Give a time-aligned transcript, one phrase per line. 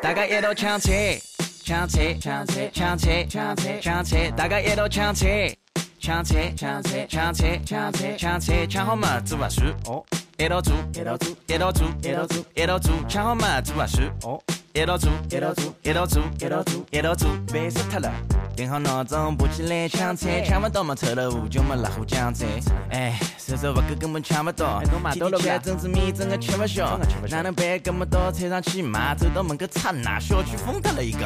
[0.00, 0.90] 大家也都抢车，
[1.64, 5.26] 抢车，抢车，抢车，抢车，抢车，大家也都抢车，
[6.00, 10.04] 抢车，抢车，抢车，抢车，抢车，抢好嘛，做核酸哦，
[10.38, 14.42] 一道做，一道做，一道做，一道做，一道做，抢好嘛，做核酸哦，
[14.72, 18.31] 一道做，一道做，一道做，一道做，一道做，别死他了。
[18.54, 22.46] 定好闹钟，爬起来抢菜，抢不到嘛臭豆腐就没拉虎酱菜。
[22.90, 24.80] 哎，手手不够根本抢不到，
[25.12, 26.98] 天天吃整只米整个吃不消，
[27.30, 27.66] 哪能办？
[27.80, 31.18] 搿么到菜场去买，走到门口刹那，小区封掉了一个。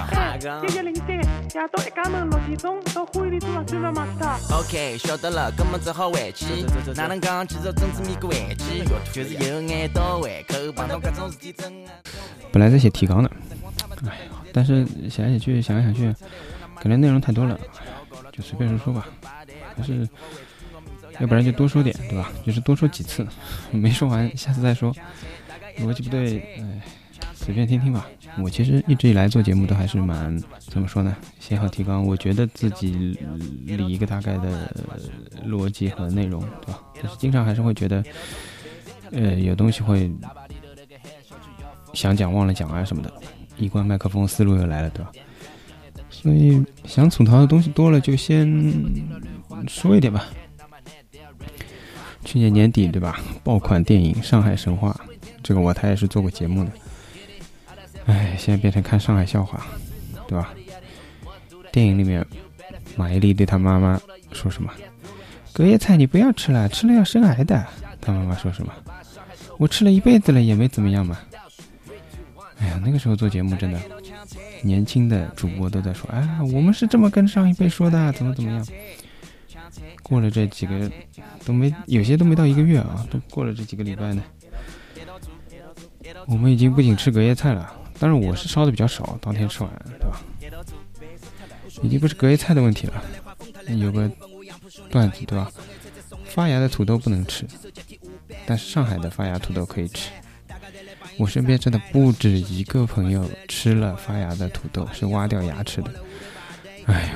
[0.62, 4.56] 姐姐零三，夜到一家门六点钟，到花园里做水了嘛是的。
[4.56, 6.46] OK，晓得了，搿么只好回去。
[6.94, 8.84] 哪能讲记着整只米个回去？
[9.12, 11.90] 就是有眼到胃口，碰到各种事体整啊。
[12.52, 13.30] 本来在写提纲的，
[14.04, 14.14] 哎呀，
[14.52, 16.14] 但是写来写去，想来想去，
[16.80, 17.58] 可能内容太多了，
[18.32, 19.08] 就随便说说吧。
[19.76, 20.08] 还是，
[21.20, 22.30] 要不然就多说点，对吧？
[22.44, 23.26] 就是多说几次，
[23.70, 24.94] 没说完，下次再说。
[25.78, 26.80] 逻辑不对，哎，
[27.34, 28.06] 随便听听吧。
[28.42, 31.14] 我其实一直以来做节目都还是蛮怎么说呢？
[31.38, 33.18] 写好提纲，我觉得自己
[33.66, 34.74] 理一个大概的
[35.46, 36.80] 逻辑和内容，对吧？
[37.02, 38.04] 但是经常还是会觉得，
[39.12, 40.10] 呃，有东西会
[41.92, 43.12] 想讲忘了讲啊什么的。
[43.58, 45.10] 一关麦克风，思路又来了，对吧？
[46.22, 48.72] 所以想吐槽的东西多了，就先
[49.68, 50.26] 说一点吧。
[52.24, 53.20] 去年年底，对吧？
[53.44, 54.98] 爆款电影《上海神话》，
[55.42, 56.70] 这个我台也是做过节目的。
[58.06, 59.64] 哎，现在变成看上海笑话，
[60.26, 60.52] 对吧？
[61.70, 62.26] 电影里面，
[62.96, 64.00] 马伊琍对她妈妈
[64.32, 64.72] 说什么？
[65.52, 67.64] 隔夜菜你不要吃了，吃了要生癌的。
[68.00, 68.72] 她妈妈说什么？
[69.58, 71.18] 我吃了一辈子了也没怎么样嘛。
[72.58, 73.80] 哎呀，那个时候做节目真的，
[74.62, 78.66] 年轻的主播都在说，哎，我们是这么跟上一辈说的，怎么怎么样。
[80.02, 80.90] 过了这几个
[81.44, 84.22] 都没，有些都没到一个月啊，都过了这几个礼拜呢。
[86.26, 90.20] 我们已经不仅吃隔夜菜了，当然我是烧的比较少，当天吃完，对吧？
[91.82, 93.02] 已经不是隔夜菜的问题了，
[93.76, 94.10] 有个
[94.90, 95.50] 段子对吧？
[96.24, 97.44] 发芽的土豆不能吃，
[98.46, 100.10] 但是上海的发芽土豆可以吃。
[101.18, 105.90] 我身边真的不止一个朋友吃了发芽的土豆，是挖掉牙齿的。
[106.86, 107.14] 哎呀，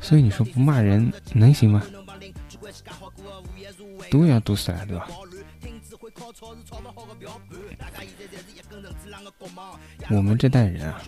[0.00, 1.82] 所以你说不骂人能行吗？
[4.10, 5.08] 都要堵死了，对吧？
[10.10, 11.02] 我们这代人啊，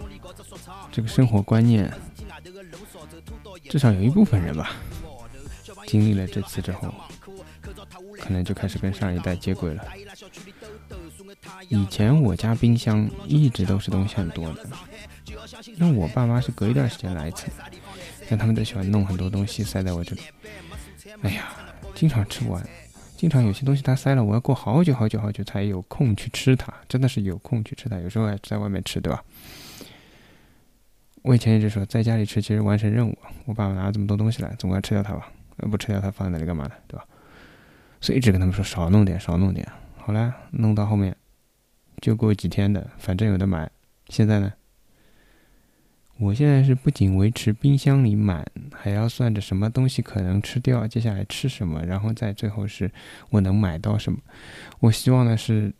[0.90, 1.90] 这个生活观念，
[3.68, 4.72] 至少有一部分人吧，
[5.86, 6.92] 经历了这次之后，
[8.20, 9.84] 可能就开始跟上一代接轨了。
[11.68, 14.66] 以前我家冰箱一直都是东西很多的，
[15.76, 17.48] 因为我爸妈是隔一段时间来一次，
[18.28, 20.22] 但他们都喜欢弄很多东西塞在我这里。
[21.22, 21.52] 哎呀，
[21.94, 22.66] 经常吃不完，
[23.16, 27.96] 经常有些东西他塞了，我要过好久好久好久才有空去吃它，真的是有空去吃它。
[27.98, 29.22] 有时候还在外面吃，对吧？
[31.22, 33.16] 我以前一直说在家里吃其实完成任务，
[33.46, 35.30] 我爸爸拿了这么多东西来，总该吃掉它吧？
[35.56, 36.72] 不吃掉它放在那里干嘛呢？
[36.86, 37.06] 对吧？
[38.04, 39.66] 所以一直跟他们说少弄点，少弄点。
[39.96, 41.16] 好了，弄到后面
[42.02, 43.70] 就过几天的，反正有的买。
[44.10, 44.52] 现在呢，
[46.18, 52.92] 我现在是不仅维持冰箱里满，还要算着什么东西可能吃掉，接下来吃什么，然后再最后是
[53.30, 54.18] 我能买到什么。
[54.80, 55.72] 我希望的是，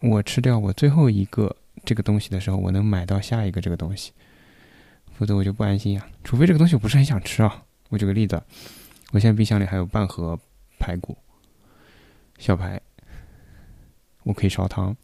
[0.00, 4.10] 我吃掉我最后一个这个东西的时候，我能买到下一个这个东西，
[5.16, 6.04] 否则我就不安心呀。
[6.24, 7.62] 除非这个东西我不是很想吃啊。
[7.90, 8.42] 我举个例子，
[9.12, 10.36] 我现在冰箱里还有半盒
[10.80, 11.16] 排骨，
[12.38, 12.80] 小排。
[14.22, 14.94] 我可以烧汤，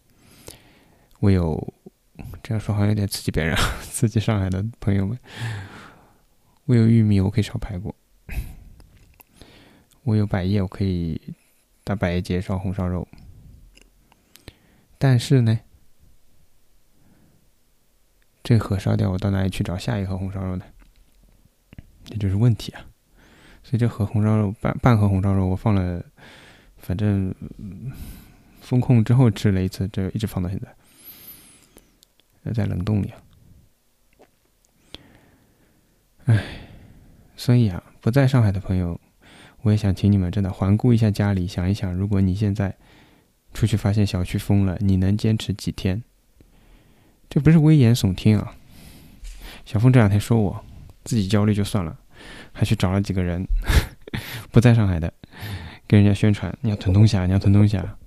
[1.20, 1.74] 我有
[2.42, 5.18] 这样说好像有点刺激别人， 刺激上海的朋友们。
[6.66, 7.94] 我有玉米，我可以烧排骨；
[10.02, 11.20] 我有百叶，我可以
[11.82, 13.06] 打百叶结烧红烧肉。
[14.98, 15.60] 但是呢，
[18.42, 20.64] 这盒烧掉，我到哪里去找下一盒红烧肉呢？
[22.04, 22.87] 这就是问题啊！
[23.62, 26.04] 所以这盒红烧肉半半盒红烧肉，我放了，
[26.84, 27.34] 反正。
[28.64, 33.12] 封控之后吃了一次，这一直放到现在，在冷冻里。
[36.25, 36.42] 唉，
[37.36, 38.98] 所以啊，不在上海的朋友，
[39.60, 42.75] 我也想请你们真的环顾一下家里，想一想，如果你现在
[43.52, 46.02] 出去发现小区封了，你能坚持几天？
[47.28, 48.54] 这不是危言耸听啊！
[49.66, 50.64] 小峰这两天说我
[51.04, 51.98] 自己焦虑就算了，
[52.50, 53.46] 还去找了几个人
[54.50, 55.12] 不在上海的，
[55.86, 57.98] 跟人家宣传你要囤东西啊，你要囤东西啊。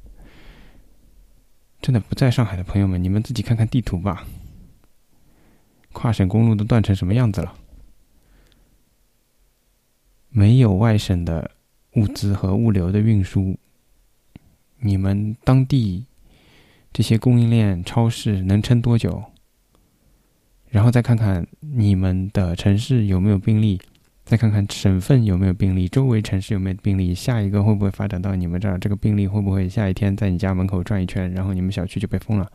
[1.81, 4.25] 真的不在上海的朋友们，你们自己看看地图吧。
[5.94, 7.53] 跨省公路都断成什么样子了？
[10.29, 11.51] 没有外省的
[11.94, 13.57] 物资和物流的运输，
[14.80, 16.06] 你们当地
[16.94, 19.23] 这些供应链超市能撑多久，
[20.69, 23.81] 然后再看看你们的城市有没有病例，
[24.27, 28.77] 再看看省份有没有病例，周围城市有没有病例，下一个会不会发展到你们这儿？
[28.77, 32.51] 这个病例会不会下一天在你家门口转一圈，然后你们小区就被封了？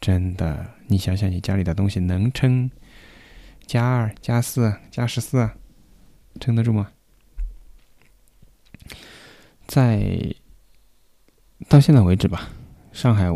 [0.00, 2.68] 真的，你想想，你家里的东西能撑
[3.66, 5.48] 加二、加四、加十四，
[6.40, 6.90] 撑得住吗？
[9.68, 10.34] 在
[11.68, 12.48] 到现在为止吧，
[12.90, 13.26] 上海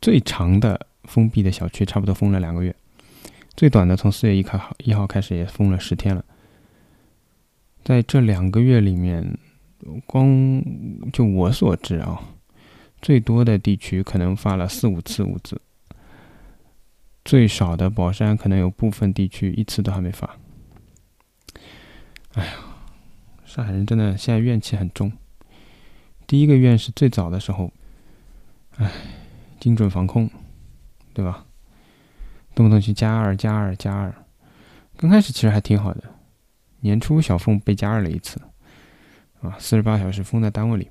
[0.00, 2.72] 最长的封闭的小区差不多封了两个月，
[3.56, 6.24] 最短的从四月一号一号开始也封了十天了。
[7.86, 9.38] 在这两个月里面，
[10.06, 10.60] 光
[11.12, 12.20] 就我所知啊，
[13.00, 15.60] 最多的地区可能发了四五次物资。
[17.24, 20.36] 最少的宝山可能有部分地区一次都还没发。
[22.34, 22.54] 哎呀，
[23.44, 25.12] 上海人真的现在怨气很重。
[26.26, 27.72] 第一个怨是最早的时候，
[28.78, 28.90] 哎，
[29.60, 30.28] 精准防控，
[31.14, 31.46] 对吧？
[32.52, 34.12] 动不动去加二、加二、加二。
[34.96, 36.02] 刚开始其实还挺好的，
[36.86, 38.40] 年初小凤被加热了一次，
[39.42, 40.88] 啊，四十八小时封在单位里。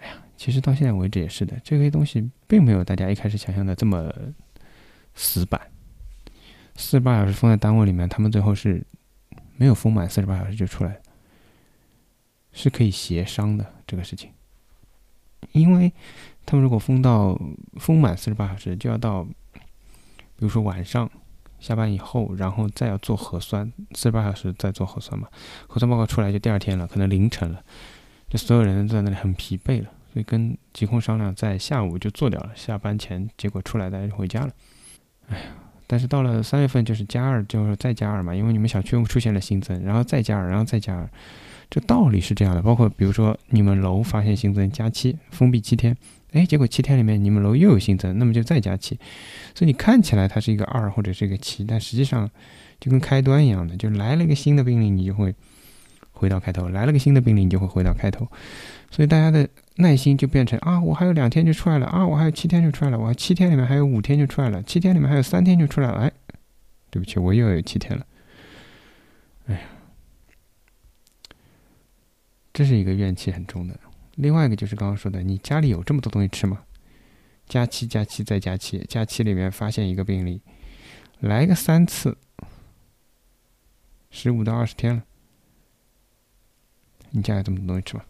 [0.00, 4.12] 哎呀，其实到现在为止也是的，这些东西并没有大家一开始想象的这么。
[5.20, 5.60] 死板，
[6.76, 8.86] 四十八小时封在单位里面，他们最后是
[9.56, 11.00] 没有封满四十八小时就出来，
[12.52, 14.30] 是可以协商的这个事情。
[15.50, 15.92] 因为
[16.46, 17.36] 他们如果封到
[17.80, 19.32] 封满四十八小时，就要到比
[20.36, 21.10] 如说晚上
[21.60, 25.28] 下班以后，然后再要做核酸，四十八小时再做核酸嘛，
[25.66, 27.60] 核酸报告出来就第二天了，可能凌晨了，
[28.28, 34.50] 这所有人都在那里很疲惫了，所以跟疾控商量，在下午就做掉了，下班前结果出来大家就回家了。
[35.28, 35.44] 哎呀，
[35.86, 41.08] 但是到了三月份就是加二，就是再加二嘛，因为你们小区又出现了新增，然后再加二，然后再加二，
[41.68, 42.62] 这道理是这样的。
[42.62, 45.96] 包括比如说你们楼发现新增加七，封闭七天，
[46.32, 48.98] 哎，结果七天里面你们楼又有新增，那么就再加七，
[49.54, 52.30] 所以你看起来它是一个二或者是一个七，但实际上
[52.80, 55.34] 就跟开端一样的，就来了一个新的病例，你就会
[56.12, 58.28] 回到开头；来了个新的病例，你就会回到开头，
[58.90, 59.48] 所以大家的。
[59.80, 66.12] 耐心就变成啊，我还有两天就出来了啊，我还有七天就出来了，我七天里面还有五天就出来了，七天里面还有三天就出来了，哎，
[66.90, 68.04] 对不起，我又有七天了，
[69.46, 69.60] 哎呀，
[72.52, 73.78] 这是一个怨气很重的。
[74.18, 76.64] 另外一个就是刚刚说的，你家里有这么多东西吃吗？
[77.46, 80.42] 加七加七再加七，加七里面发现一个病例，
[81.20, 82.18] 来个三次，
[84.10, 85.04] 十五到二十天了，
[87.10, 88.02] 你家有这么多东西吃吗？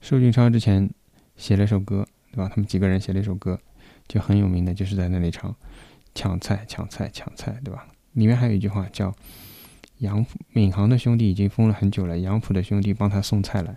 [0.00, 0.88] 寿俊超之前
[1.36, 2.48] 写了一首歌，对吧？
[2.48, 3.60] 他们几个人写了一首歌，
[4.08, 5.54] 就很有名的，就是在那里唱
[6.14, 7.86] “抢菜，抢菜，抢菜”，对吧？
[8.14, 9.14] 里面还有一句话叫
[10.00, 13.76] “杨浦闵行的兄弟已经疯了很久了，杨浦的兄弟帮他送菜来”。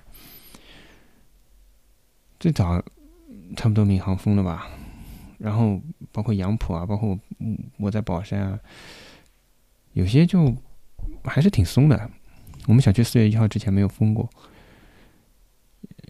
[2.39, 2.83] 最早
[3.55, 4.67] 差不多闵行封了吧，
[5.37, 5.81] 然后
[6.11, 7.19] 包括杨浦啊，包括
[7.77, 8.59] 我在宝山啊，
[9.93, 10.55] 有些就
[11.23, 12.09] 还是挺松的。
[12.67, 14.29] 我们小区四月一号之前没有封过。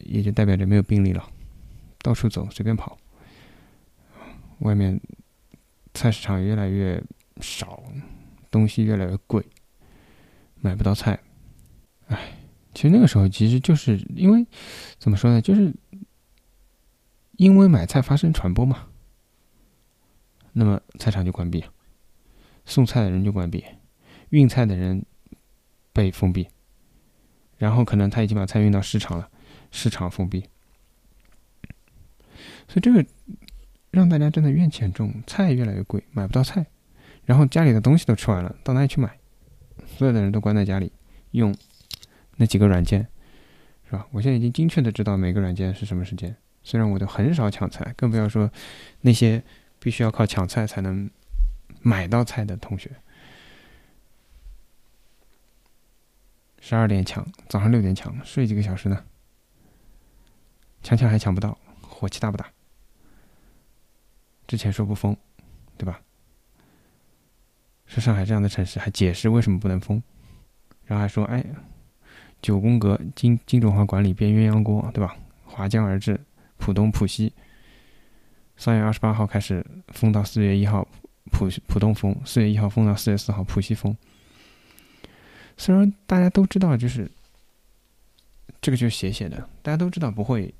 [0.03, 1.29] 也就代表着没有病例了，
[2.01, 2.97] 到处走随便跑，
[4.59, 4.97] 外面
[5.93, 7.03] 菜市场越来越
[7.41, 7.83] 少，
[8.49, 9.43] 东西越来越贵，
[10.61, 11.19] 买不到菜。
[12.07, 12.17] 哎，
[12.73, 14.45] 其实那个时候其实就是因为
[14.97, 15.73] 怎么说呢，就是
[17.37, 18.89] 因为买菜发生传播嘛，
[20.51, 21.63] 那么菜场就关闭，
[22.65, 23.63] 送菜的人就关闭，
[24.29, 25.05] 运菜的人
[25.93, 26.49] 被封闭，
[27.57, 29.29] 然后可能他已经把菜运到市场了。
[29.69, 30.45] 市场封闭，
[32.69, 33.05] 所以这个
[33.91, 36.65] 让大家真的怨气很重，菜越来越贵，买不到菜，
[37.25, 39.19] 然后家里的东西都吃完了，到哪里去买？
[39.85, 40.93] 所有的人都关在家里，
[41.31, 41.53] 用
[42.37, 43.09] 那几个软件，
[43.83, 44.07] 是吧？
[44.11, 46.33] 我现在已经精确的知道每个软件是什么时间，
[46.67, 48.51] 虽然我都很少抢菜，更不要说
[48.99, 49.41] 那些
[49.79, 51.09] 必须要靠抢菜才能
[51.79, 52.91] 买到菜的同学。
[56.59, 59.05] 十二点抢，早上六点抢，睡几个小时呢？
[60.83, 62.51] 抢抢还抢不到，火气大不大？
[64.45, 65.15] 之前说不封，
[65.77, 66.01] 对吧？
[67.85, 70.03] 说上海这样的城市还解释为什么不能封，
[70.83, 71.45] 然后还说哎，
[72.41, 75.15] 九宫格精精准化管理变鸳鸯锅，对吧？
[75.45, 76.19] 划江而治，
[76.67, 77.31] 浦东浦西，
[78.57, 80.85] 三月二十八号开始封到四月一号，
[81.31, 83.95] 浦浦东封，四月一号封到四月四号，浦西封。
[85.55, 87.09] 虽然大家都知道，就是
[88.59, 90.53] 这个就是写写的，大家都知道不会。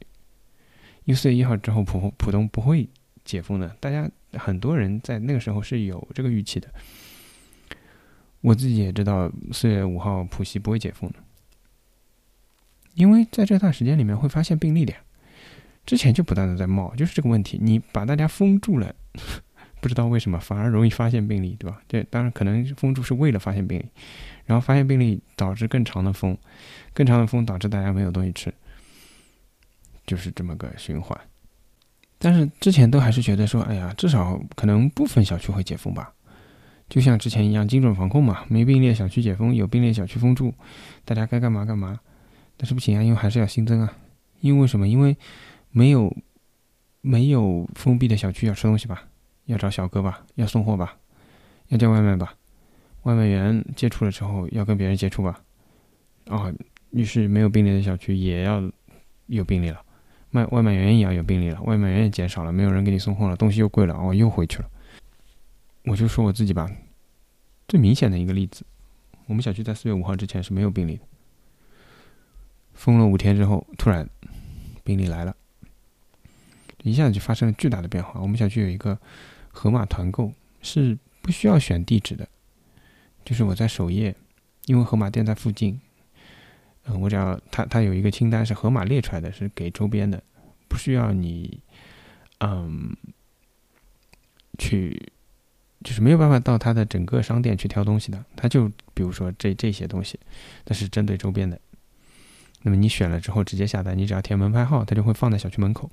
[1.03, 2.87] 因为四月一号之后，浦浦东不会
[3.25, 3.67] 解封的。
[3.81, 6.69] 大家很多人在那个时候是有这个预期的。
[8.39, 11.17] 我自己也知道，四月五号浦西不会解封的，
[12.93, 14.99] 因为在这段时间里面会发现病例的呀。
[15.88, 18.94] 之前就不断的在冒，就是这个问题，你把大家封住了，
[19.82, 21.82] 不知道为什么反而容易发现病例，对吧？
[21.88, 23.86] 这当然可能封住是为了发现病例，
[24.46, 26.38] 然后发现病例导致更长的封，
[26.94, 28.53] 更长的封导致大家没有东西吃，
[30.06, 31.17] 就是这么个循环。
[32.20, 36.12] 但是之前都还是觉得说，哎呀，至少可能部分小区会解封吧，
[36.89, 40.53] 就像之前一样精准防控嘛，没病例小区解封，有病例小区封住，
[41.06, 41.98] 大家该干嘛干嘛。
[42.58, 43.94] 但是不行啊，因为还是要新增啊，
[44.41, 44.88] 因为什么？
[44.88, 45.15] 因为
[45.77, 46.12] 没有
[47.01, 49.07] 没有封闭的小区要吃东西吧，
[49.46, 50.98] 要找小哥吧，要送货吧，
[51.67, 52.34] 要叫外卖吧，
[53.03, 55.39] 外卖员接触了之后要跟别人接触吧，
[56.25, 56.51] 啊，
[56.89, 58.60] 于是没有病例的小区也要
[59.27, 59.79] 有病例了。
[60.31, 64.69] 卖外卖员也要有病例了，外卖员也减少了，没有人给你送货了，东西又贵了，我又回去了。
[65.86, 66.67] 我就说我自己吧，
[67.67, 68.65] 最明显的一个例子，
[69.27, 71.03] 我们小区在四月五号之前是没有病例的，
[72.74, 74.10] 封了五天之后，突然
[74.84, 75.36] 病例来了，
[76.84, 78.19] 一下子就发生了巨大的变化。
[78.19, 78.98] 我们小区有一个
[79.50, 80.31] 盒马团购，
[80.62, 82.27] 是不需要选地址的，
[83.25, 84.15] 就是我在首页，
[84.65, 85.79] 因为盒马店在附近。
[86.86, 90.24] 嗯，我只要他他有一个清单是盒马列出来的，是给周边的，
[90.69, 91.60] 不需要你，
[92.39, 92.96] 嗯，
[94.57, 95.12] 去，
[95.84, 98.24] 就是没有办法到他的整个商店去挑东西的。
[98.38, 100.17] 他就比如说这这些东西，
[100.65, 101.60] 那是针对周边的。
[102.62, 105.91] 那么你选了之后直接下单，你只要填门牌号，他就会放在小区门口。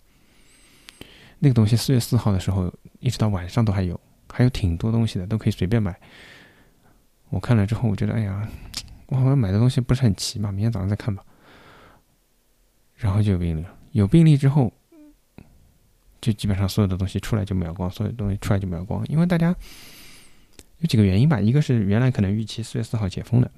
[1.44, 4.00] 那个东西四月四号的时候一直到晚上都还有，
[4.32, 5.94] 还有挺多东西的，都可以随便买。
[7.28, 8.48] 我看了之后，我觉得 哎呀。
[9.08, 11.22] 我好像买的东西不是很齐嘛，明天早上再看吧。
[12.96, 14.72] 然后就有病例了，有病例之后，
[16.22, 19.06] 就基本上所有的东西出来就秒光，所有东西出来就秒光。
[19.08, 19.54] 因为大家
[20.78, 23.50] 有几个原因吧，一个是原来可能预期四月四号解封的，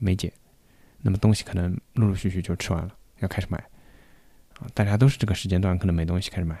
[0.00, 0.30] 没解，
[1.00, 3.56] 那么东西可能陆陆续续就吃完了，要开始买
[4.58, 6.60] 啊，大家都是这个时间段可能没东西开始买。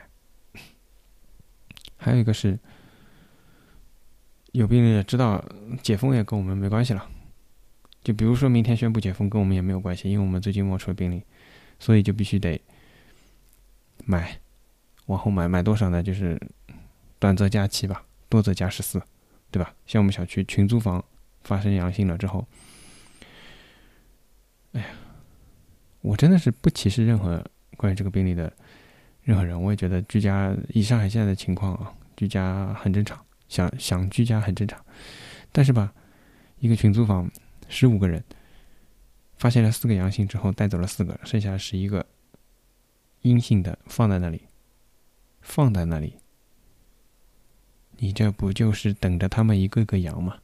[2.04, 2.58] 还有一个是
[4.52, 5.42] 有病例知道
[5.82, 7.08] 解封也跟我们没关系了。
[8.02, 11.22] 就比如说明天宣布解封，跟我们也没有关系，因为我们最近冒出了病例，
[11.78, 12.60] 所以就必须得
[14.04, 14.38] 买，
[15.06, 16.02] 往后买，买多少呢？
[16.02, 16.38] 就是
[17.18, 19.00] 短则加七吧，多则加十四，
[19.50, 19.74] 对吧？
[19.86, 21.02] 像我们小区群租房
[21.40, 22.46] 发生阳性了之后，
[24.72, 24.88] 哎呀，
[26.02, 27.42] 我真的是不歧视任何
[27.78, 28.52] 关于这个病例的
[29.24, 34.78] 任何人，我也觉得居家以上海现在的情况啊，居家很正常，想想居家很正常，
[35.50, 35.92] 但是吧，
[36.60, 37.28] 一个群租房。
[37.66, 38.22] 十五个人
[39.38, 42.04] 发现了四个阳性之后，带走了四个，剩下十一个
[43.22, 44.42] 阴性的放在那里，
[45.40, 46.18] 放在那里，
[47.96, 50.38] 你这不就是等着他们一个个阳吗？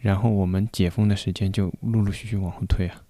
[0.00, 3.04] 然后我们解封的时间就陆陆续续往后推啊。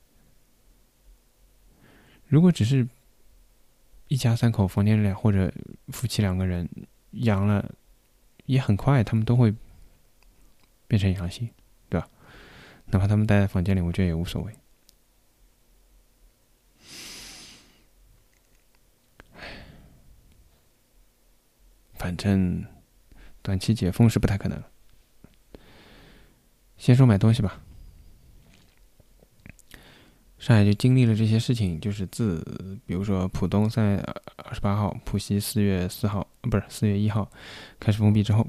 [2.26, 2.86] 如果只是
[4.12, 5.50] 一家三口房间里或者
[5.88, 6.68] 夫妻两个人
[7.12, 7.74] 阳了，
[8.44, 9.54] 也很快他们都会
[10.86, 11.48] 变成阳性。
[11.88, 12.06] 对吧
[12.88, 14.52] 哪怕他们待在房间里，我觉得也无所谓。
[21.94, 22.66] 反正
[23.40, 24.62] 短期解封是不太可能。
[26.76, 27.62] 先说买东西吧。
[30.42, 32.42] 上海就经历了这些事情，就是自
[32.84, 34.04] 比如说浦东三月
[34.38, 37.30] 二十八号，浦西四月四号，不是四月一号
[37.78, 38.44] 开始封闭之后，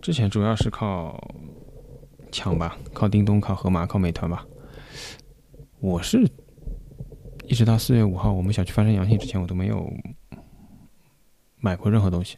[0.00, 1.20] 之前主要是靠。
[2.32, 4.44] 抢吧，靠叮咚，靠盒马，靠美团吧。
[5.80, 6.30] 我是
[7.46, 9.90] 一直到四月五号我们小区发生阳性之前，我都没有
[11.58, 12.36] 买过任何东西。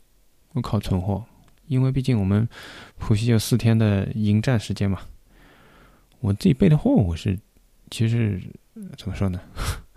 [0.53, 1.25] 我靠存货，
[1.67, 2.49] 因为毕竟我们
[2.97, 5.01] 浦西有四天的迎战时间嘛。
[6.21, 7.39] 我自己备的货，我是
[7.91, 8.41] 其实
[8.97, 9.41] 怎么说呢？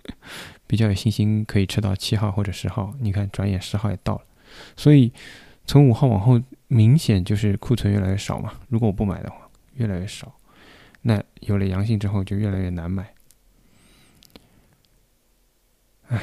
[0.68, 2.94] 比较有信心可以吃到七号或者十号。
[3.00, 4.22] 你看，转眼十号也到了，
[4.76, 5.12] 所以
[5.66, 8.54] 从五号往后，明显就是库存越来越少嘛。
[8.70, 9.38] 如果我不买的话。
[9.76, 10.36] 越来越少，
[11.04, 13.14] 那有了阳性之后就越来越难买。
[16.10, 16.22] 唉，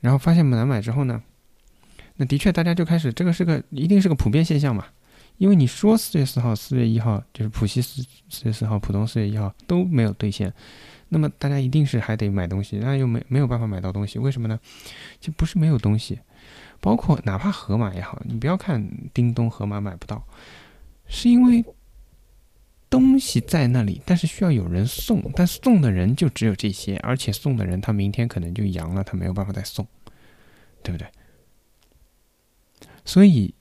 [0.00, 1.22] 然后发现难买之后呢，
[2.16, 4.84] 那的确大家就开始，这个是个一定是个普遍现象嘛。
[5.38, 10.52] 因为你说四月四号、四月一号就是浦西四四月四号、浦东四月一号都没有兑现，
[11.08, 14.60] 那么大家一定是还得买东西，那又没没有办法买到东西，为什么呢？
[15.18, 16.18] 就不是没有东西，
[16.80, 20.22] 包括哪怕盒马也好，你不要看叮咚、盒马买不到，
[21.06, 21.64] 是因为。
[22.90, 29.86] 东西在那里，但是需要有人送，但送的人就只有这些，而且送的人他明天可能就阳了，他没有办法再送，
[30.82, 31.06] 对不对？
[33.04, 33.54] 所以，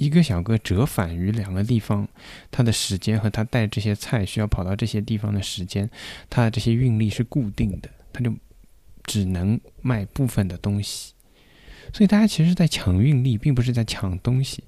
[0.00, 2.08] 一个小哥折返于两个地方，
[2.50, 5.90] 他的时间和他带这些菜需要跑到这些地方的时间，
[6.30, 8.34] 他的这些运力是固定的，他就
[9.04, 11.12] 只能卖部分的东西，
[11.92, 14.64] 所以大家其实是，在抢运力，并不是在抢东西。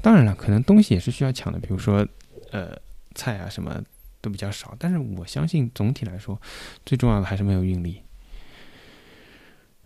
[0.00, 2.08] 当然了，可能东西也是需要抢的，比如说，
[2.52, 2.74] 呃，
[3.14, 3.84] 菜啊什么
[4.22, 4.74] 都比较少。
[4.78, 6.40] 但是我相信，总体来说，
[6.86, 8.00] 最重要的还是没有运力。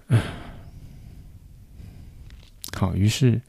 [0.06, 0.20] 嗯，
[2.84, 3.40] 好，于是，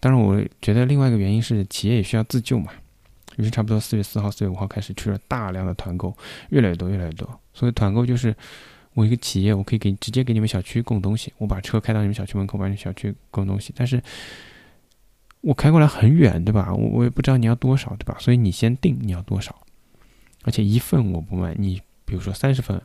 [0.00, 2.72] 当然，我觉得另外一个原因是，企业也需要自救嘛。
[3.36, 6.16] 于是，差不多四月四号、四月五号开始去了大量的团购，
[6.48, 7.28] 越来越多，越来越多。
[7.52, 8.34] 所以，团购就是
[8.94, 13.72] 我一个企业，我可以给直接给你们小区供东西，我把车开到你们小区门口，把你们小区供东西。
[13.76, 14.02] 但是，
[15.42, 16.72] 我开过来很远，对吧？
[16.74, 18.16] 我我也不知道你要多少，对吧？
[18.18, 19.54] 所以你先定你要多少，
[20.42, 22.80] 而且一份我不卖，你比如说三十份，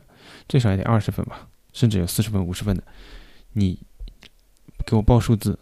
[0.48, 2.82] 最少也得二十份吧，甚至有四十份、五十份的，
[3.52, 3.78] 你
[4.86, 5.58] 给我报数字，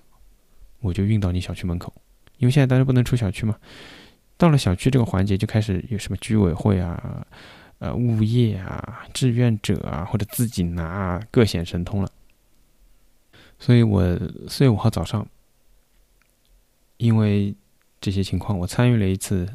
[0.84, 1.92] 我就运到你小区门口。
[2.36, 3.56] 因为现在大家不能出小区嘛，
[4.36, 7.26] 到了小区这个环节就开始有什么居委会啊、
[7.78, 12.10] 呃物业啊、志愿者啊或者自己拿啊，各显神通了。
[13.58, 14.16] 所以我
[14.48, 15.26] 四月五号早上。
[16.96, 17.52] 因为
[18.00, 19.46] 这些情况，我参与了一次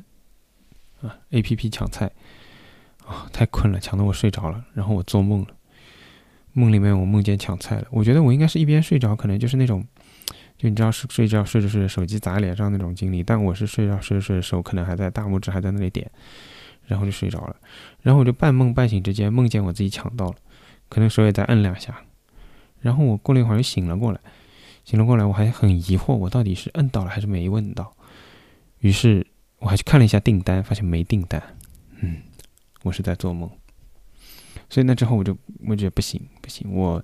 [1.02, 2.12] 啊，A P P 抢菜
[3.06, 4.66] 啊，太困了，抢得我睡着了。
[4.74, 5.48] 然后我做梦了，
[6.52, 7.88] 梦里面我梦见抢菜了。
[7.92, 9.88] 我觉得我应该是一边睡着，可能就是那种，
[10.60, 13.24] 就你知道，是睡觉睡着睡着手机砸脸上那种经历。
[13.24, 16.12] 但我是睡着睡着睡着手可能还在大拇指还在那里点，
[16.86, 17.56] 然后就睡着了。
[18.02, 20.36] 然后我就半梦半醒之间梦见我自己抢到了，
[20.90, 22.04] 可能手也在摁两下。
[22.82, 24.20] 然后我过了一会儿又醒了过来。
[24.86, 27.94] 醒了过来，我还很疑惑，我到底是摁到了还是没摁到？
[28.80, 29.26] 于是
[29.60, 31.42] 我还去看了一下订单，发现没订单。
[32.02, 32.18] 嗯，
[32.84, 33.50] 我是在做梦。
[34.68, 35.38] 所以那之后我就
[35.68, 37.04] 我觉得不行不行，我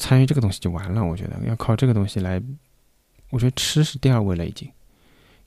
[0.00, 1.04] 参与这个东西就完了。
[1.04, 2.42] 我觉得要靠这个东西来，
[3.28, 4.68] 我觉得吃是第二位了，已经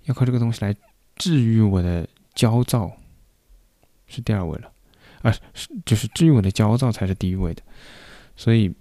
[0.03, 0.73] 要靠这个东西来
[1.17, 2.91] 治愈我的焦躁，
[4.07, 4.71] 是第二位了
[5.23, 7.61] 啊，是就是治愈我的焦躁才是第一位的。
[8.37, 8.73] 所以。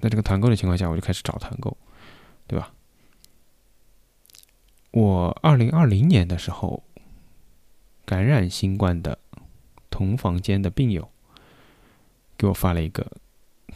[0.00, 1.76] 在这个团购的情况下，我就开始找团购，
[2.46, 2.72] 对吧？
[4.92, 6.84] 我二零二零年的时候
[8.04, 9.18] 感染新冠的
[9.90, 11.10] 同房间的病友
[12.38, 13.04] 给我发了一个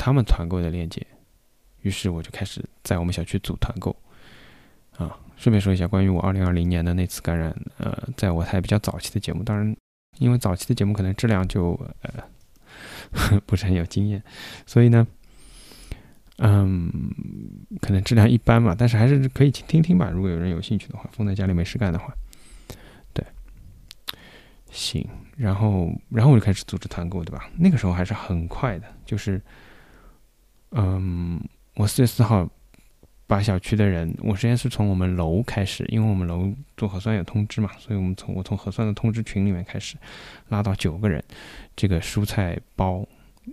[0.01, 1.07] 他们团购的链接，
[1.83, 3.95] 于是我就开始在我们小区组团购。
[4.97, 9.77] 啊，顺便说一下，关于我二零二零年的那次感染，呃，在我还比较早期的节目，当然
[10.19, 14.23] 因为早期的节目可能质量就呃 不是很有经验，
[14.65, 15.07] 所以呢。
[16.43, 16.91] 嗯，
[17.83, 20.09] 可能质量一般嘛，但是还是可以听听吧。
[20.09, 22.15] 如果有人有兴趣的话，放在家里没事干的话，
[23.13, 23.23] 对，
[24.71, 25.07] 行。
[25.37, 27.51] 然后，然后我就开始组织团购，对吧？
[27.59, 29.39] 那个时候还是很快的，就是，
[30.73, 31.41] 嗯，
[31.75, 32.49] 我四月四号
[33.27, 39.97] 把小区的人，我之前是从我们楼开始，因为我们楼做核酸有通知嘛，所以我们从我从核酸的通知群里面开始
[40.49, 41.23] 拉到九个人，
[41.77, 43.07] 这个蔬菜包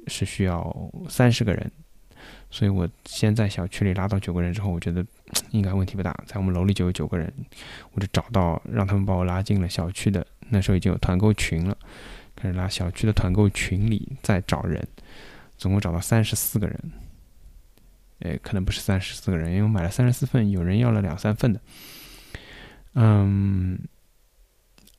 [0.08, 0.76] 是需要
[1.10, 1.72] 三十个人。
[2.50, 5.06] 所以我先在小区里拉到九个人之后，我觉得
[5.52, 7.32] 应该问题不大，在我们楼里就有九个人，
[7.92, 10.26] 我就找到让他们把我拉进了小区的。
[10.50, 11.78] 那时候已经有团购群了，
[12.36, 14.86] 开始拉小区的团购群里再找人，
[15.58, 16.80] 总共找到三十四个人。
[18.20, 21.62] 哎，可能不是三十四个人，因为我买了三十四份，有人要了两三份的。
[22.94, 23.80] 嗯，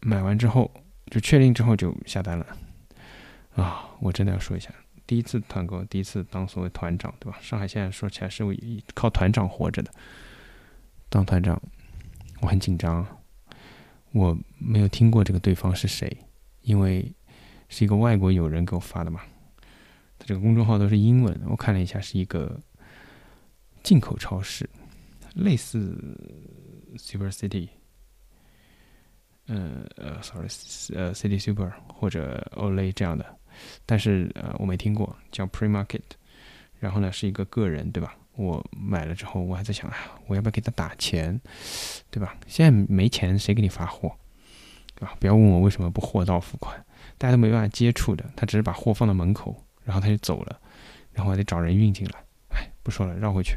[0.00, 0.70] 买完之后
[1.10, 2.46] 就确定之后就下单了。
[3.56, 4.70] 啊，我真的要说一下。
[5.04, 7.38] 第一次团购，第一次当所谓团长，对吧？
[7.40, 8.44] 上海现在说起来是
[8.94, 9.90] 靠团长活着的。
[11.08, 11.60] 当团长，
[12.40, 13.04] 我很紧张，
[14.12, 16.14] 我没有听过这个对方是谁，
[16.60, 17.10] 因为
[17.68, 19.22] 是一个外国友人给我发的嘛。
[20.18, 22.60] 他这个公众号都是英文，我看了一下，是一个
[23.88, 24.68] 进口超市，
[25.34, 25.96] 类似
[26.98, 27.70] Super City，
[29.46, 30.46] 呃呃，sorry，
[30.94, 33.24] 呃，City Super 或者 Olay 这样的。
[33.86, 36.02] 但是呃，我没听过叫 Premarket，
[36.78, 38.14] 然后呢是一个个人，对吧？
[38.36, 39.90] 我买了之后，我还在想，
[40.26, 41.40] 我要不要给他打钱，
[42.10, 42.36] 对吧？
[42.46, 44.14] 现在没钱，谁给你发货，
[44.96, 45.16] 对吧？
[45.18, 46.76] 不要问我为什么不货到付款，
[47.16, 50.60] 大家都没办法接触的，他只是把货放到门口，然后他就走了，
[51.10, 52.22] 然后还得找人运进来。
[52.58, 53.56] 哎，不说了，绕回去，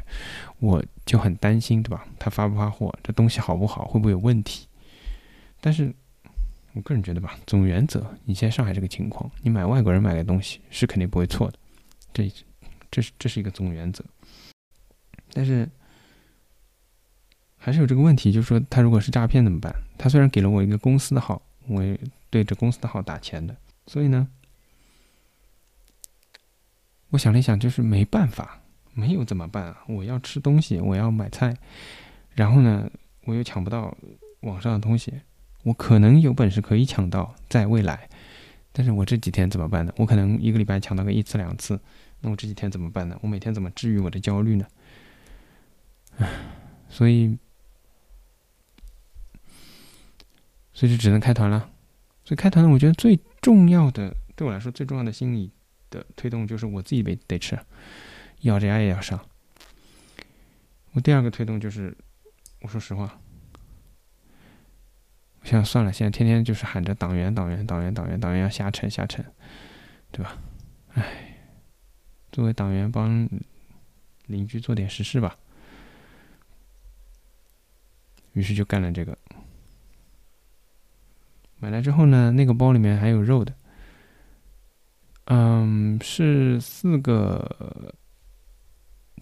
[0.60, 2.06] 我就很担心，对吧？
[2.18, 4.66] 他发不发货，这东西好不好，会不会有问题？
[5.60, 5.92] 但是。
[6.74, 11.58] 我个人觉得吧，总原则，你现在上海这个情况，你买外国人买的东西是肯定不会错的，
[12.14, 12.32] 这
[12.90, 14.02] 这是这是一个总原则。
[15.34, 15.68] 但是
[17.58, 19.70] 还是有这个问题，就是说他如果是诈骗怎么办？
[19.98, 23.54] 他虽然给了我一个公司的号，我也对着公司的号打钱的，
[23.86, 24.26] 所以呢，
[27.10, 28.61] 我想了一想，就是没办法，
[28.94, 29.78] 没有怎么办啊？
[29.88, 31.56] 我要吃东西，我要买菜，
[32.34, 32.90] 然后呢，
[33.24, 33.96] 我又抢不到
[34.40, 35.12] 网上的东西。
[35.64, 38.08] 我可能有本事可以抢到，在未来，
[38.72, 39.92] 但是我这几天怎么办呢？
[39.96, 41.80] 我可能一个礼拜抢到个一次两次，
[42.20, 43.16] 那我这几天怎么办呢？
[43.22, 44.66] 我每天怎么治愈我的焦虑呢？
[46.18, 46.28] 唉，
[46.88, 47.38] 所以，
[50.72, 51.70] 所以就只能开团了。
[52.24, 55.50] 所以开团呢，我觉得最重要的，对我来说最重要的心理
[55.90, 57.58] 的推动就是我自己得得吃，
[58.42, 59.18] 咬着牙也要上。
[60.92, 61.96] 我第二个推动就是，
[62.60, 63.18] 我说实话。
[65.40, 69.24] 我想算了，现在天天就是喊着党员、党员、党员、党员、党员要下沉、下沉，
[70.12, 70.38] 对吧？
[70.94, 71.38] 唉，
[72.30, 73.28] 作为党员，帮
[74.26, 75.36] 邻居做点实事吧。
[78.34, 79.18] 于是就干了这个。
[81.58, 83.54] 买来之后呢，那个包里面还有肉的，
[85.24, 87.94] 嗯，是四个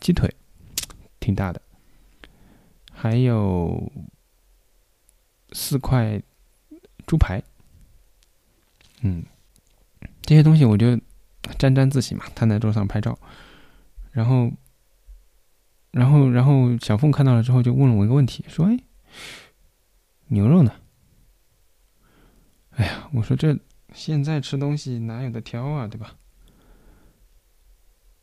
[0.01, 0.35] 鸡腿，
[1.21, 1.63] 挺大的，
[2.93, 3.93] 还有。
[5.53, 6.23] 四块
[7.09, 7.43] 猪排，
[9.01, 9.25] 嗯，
[10.23, 10.97] 这些东西我就
[11.59, 13.19] 沾沾自喜嘛，摊在桌上拍照，
[14.13, 14.53] 然后，
[15.91, 18.79] 然后，然后小凤看到了之后就问了我一个问题，说：“哎，
[20.29, 20.73] 牛肉呢？”
[22.71, 23.59] 哎呀，我说这
[23.93, 26.15] 现在吃东西哪有的挑啊，对吧？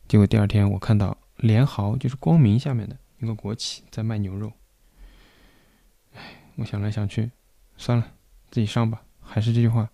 [0.08, 4.52] 结果第二天我看到联豪，就是光明下面的一个国企在卖牛肉。
[6.14, 6.20] 哎
[6.56, 7.30] 我想来想去，
[7.76, 8.12] 算了，
[8.50, 9.02] 自己上吧。
[9.20, 9.88] 还是这句话，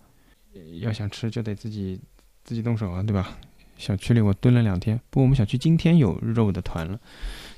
[0.79, 1.99] 要想吃就得自己
[2.43, 3.37] 自己动手啊，对吧？
[3.77, 6.99] 小区里我蹲了两天，不过我们小区今天有肉的团了。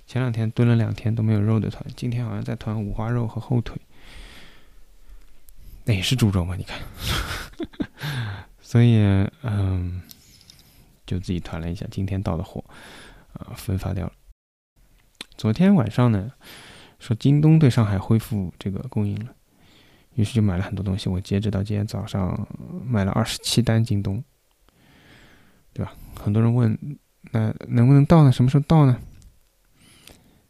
[0.08, 3.78] 前两天蹲了两天都没有肉的团，今天好像在团五花肉和后腿，
[5.86, 6.56] 那也是猪肉嘛？
[6.56, 6.80] 你看，
[8.60, 8.97] 所以
[9.43, 10.02] 嗯，
[11.06, 12.63] 就自己团了一下今天到的货，
[13.38, 14.13] 啊，分发掉了。
[15.38, 16.32] 昨天晚上呢？
[17.00, 19.36] 说京东对上海恢复这个供应了，
[20.15, 21.08] 于是就买了很多东西。
[21.08, 22.47] 我截止到今天早上
[22.84, 24.23] 买了二十七单京东，
[25.73, 25.93] 对吧？
[26.19, 26.76] 很多人问，
[27.32, 28.32] 那能不能到呢？
[28.32, 29.00] 什么时候到呢？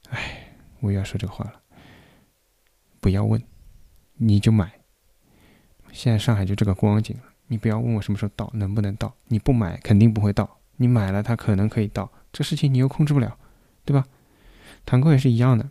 [0.10, 1.62] 哎，我又要说这个话了，
[3.02, 3.44] 不要问，
[4.14, 4.72] 你就买。
[5.92, 9.14] 现在上海就这个光景了，你不要问我什么时候到，能不能到？
[9.26, 13.38] 你不买肯定不会到，你买了它可能可以到，这事情你又控制不了，
[13.86, 14.06] 对吧？
[14.86, 15.70] 团购也是一样的。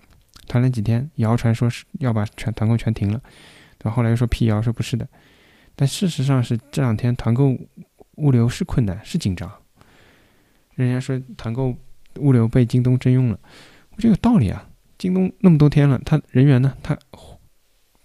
[0.48, 3.20] 谈了几天，谣传说是要把全团购全停了，
[3.78, 3.90] 对吧？
[3.90, 5.08] 后来又说辟谣，说不是的。
[5.74, 7.56] 但事实上是这两天团购
[8.16, 9.50] 物流是困难，是紧张。
[10.74, 11.76] 人家说团购
[12.16, 13.38] 物流被京东征用了，
[13.90, 14.68] 我觉得有道理啊。
[14.98, 16.74] 京东那么多天了，他人员呢？
[16.82, 16.96] 他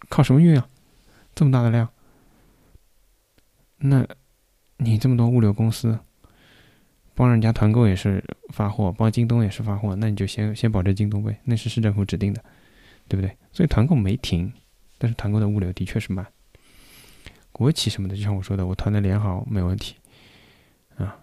[0.09, 0.67] 靠什么运啊？
[1.33, 1.87] 这么大的量，
[3.77, 4.05] 那
[4.77, 5.97] 你这么多物流公司？
[7.21, 12.43] 帮人家团购也是发货，帮京东也是发货，那你就先先保证京东呗，那是市政府指定的，
[13.07, 13.37] 对不对？
[13.51, 14.51] 所以团购没停，
[14.97, 16.25] 但是团购的物流的确是慢。
[17.51, 19.97] 国企什么的，就像我说的，我团的联豪没问题，
[20.97, 21.15] 啊，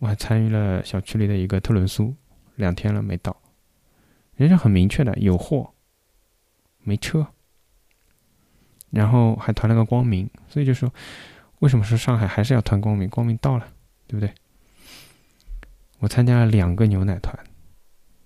[0.00, 2.12] 我还参与了小区里的一个特仑苏，
[2.56, 3.36] 两天了没到，
[4.34, 5.72] 人家很明确的有货，
[6.80, 7.24] 没车，
[8.90, 10.92] 然后还团了个光明，所以就说，
[11.60, 13.08] 为什么说上海还是要团光明？
[13.08, 13.68] 光明到了，
[14.08, 14.34] 对不对？
[15.98, 17.38] 我参加了两个牛奶团，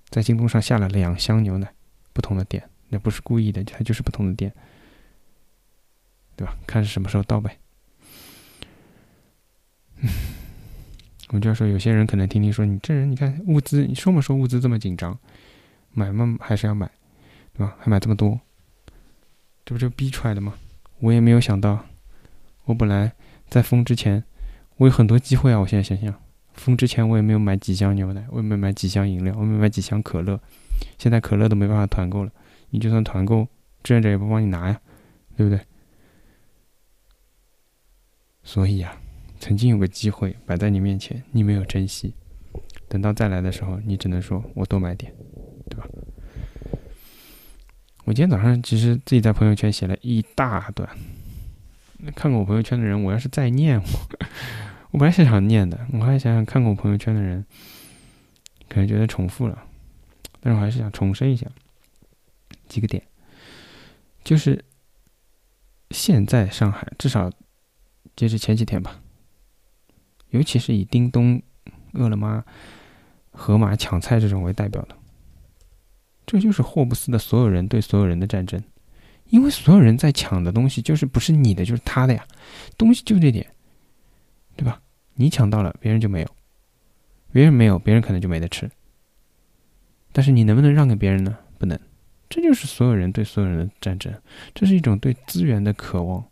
[0.09, 1.73] 在京东上下了两箱牛奶，
[2.13, 4.53] 不同的店，那不是故意的，它就是不同的店，
[6.37, 6.57] 对吧？
[6.67, 7.59] 看是什么时候到呗。
[10.03, 10.09] 嗯
[11.33, 15.17] 我就要说，有些人可能听听说，你这人，你看物资，你说嘛说物资这么紧张，
[15.93, 16.91] 买嘛还是要买，
[17.53, 17.77] 对吧？
[17.79, 18.41] 还买这么多，
[19.65, 20.55] 这不就逼出来的吗？
[20.99, 21.87] 我也没有想到，
[22.65, 23.13] 我本来
[23.49, 24.25] 在封之前，
[24.79, 25.61] 我有很多机会啊！
[25.61, 26.21] 我现在想想。
[26.55, 30.39] 封之前我也没有买几箱牛奶，我也没买几箱饮料，我也没买几箱可乐。
[30.99, 32.31] 现在可乐都没办法团购了，
[32.71, 33.47] 你就算团购，
[33.83, 34.81] 志愿者也不帮你拿呀，
[35.37, 35.61] 对不对？
[38.43, 39.01] 所以啊，
[39.39, 42.15] 曾经有个机会摆在你面前，你没有珍惜，
[42.89, 45.13] 等到再来的时候，你只能说我多买点，
[45.69, 45.87] 对吧？
[48.05, 50.89] 我今天早上其实自己在朋友圈写了一大段，
[52.15, 53.87] 看过我朋友圈的人，我要是再念我。
[54.93, 57.45] 我本来是想念的，我还想想看过我朋友圈的人，
[58.69, 59.63] 可能觉得重复了，
[60.41, 61.47] 但是我还是想重申一下
[62.67, 63.01] 几个点，
[64.25, 64.65] 就是
[65.91, 67.31] 现在上海至少
[68.17, 69.01] 截止前几天吧，
[70.31, 71.41] 尤其是以叮咚、
[71.93, 72.45] 饿了么、
[73.31, 74.97] 盒马抢菜这种为代表的，
[76.27, 78.61] 这就是霍布斯的所有人对所有人的战争，
[79.29, 82.27] 因为所有人在抢的东西就是不是你的就是他的呀，
[82.77, 83.47] 东西就这点。
[84.61, 84.79] 对吧？
[85.15, 86.27] 你抢到了，别人就没有；
[87.33, 88.71] 别人没有，别人可能就没得吃。
[90.13, 91.35] 但是你能不能让给别人呢？
[91.57, 91.81] 不能。
[92.29, 94.13] 这就是所有人对所有人的战争，
[94.55, 96.23] 这是一种对资源的渴望。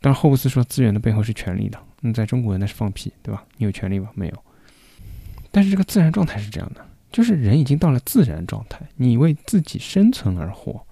[0.00, 3.44] 当，霍布斯说资源的背后是权力的那在中国那是放屁，对吧？
[3.56, 4.10] 你有权利吗？
[4.14, 4.44] 没有。
[5.50, 10.86] 但是这个自然状态是这样的，就是人已经到了自然状态，你为自己生存而活，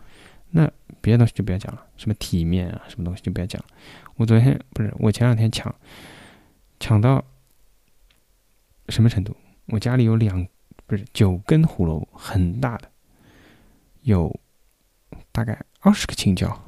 [0.51, 3.69] 那别的东西就不要讲了，什么体面啊，什么东西就不要讲了。
[4.17, 5.75] 我昨天不是我前两天抢，
[6.81, 7.25] 抢到
[8.89, 9.37] 什么程度？
[9.67, 10.47] 我家里有两
[10.87, 12.91] 不是九根胡萝卜，很大的，
[14.03, 14.35] 有
[15.31, 16.65] 大概二十个青椒，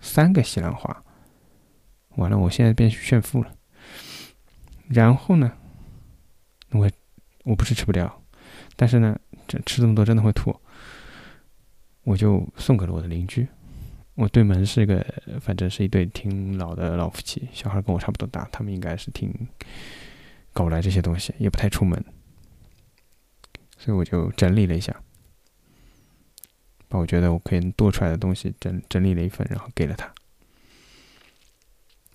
[0.00, 1.02] 三个西兰花。
[2.16, 3.54] 完了，我现在变炫富了。
[4.88, 5.52] 然后呢，
[6.70, 6.90] 我
[7.44, 8.22] 我不是吃不掉，
[8.76, 10.54] 但是呢，这吃这么多真的会吐，
[12.08, 13.46] 我就送给了我的邻居。
[14.14, 15.04] 我对门是个，
[15.42, 19.30] 反正是一对挺老的老夫妻，小孩跟我差不多大，他们应该是挺
[20.54, 22.02] 搞不来这些东西，也不太出门，
[23.76, 24.96] 所以我就整理了一下，
[26.88, 30.10] 把我觉得我可以多出来的东西整整理了一份，然后给了他。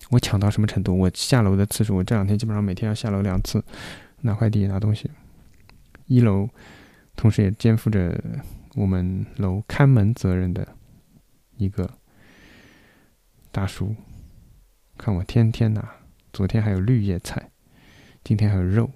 [0.09, 0.97] 我抢到什么程度？
[0.97, 3.63] 我下楼的次数，我这两天基本上每天要下楼两次，
[4.21, 5.07] 拿快递、拿东西。
[6.07, 6.49] 一楼，
[7.15, 8.19] 同时也肩负着
[8.75, 10.75] 我们楼看门责任的
[11.57, 11.99] 一个
[13.51, 13.95] 大叔，
[14.97, 15.97] 看我天天拿，
[16.31, 17.51] 昨天还有绿叶菜，
[18.23, 18.89] 今天还有肉。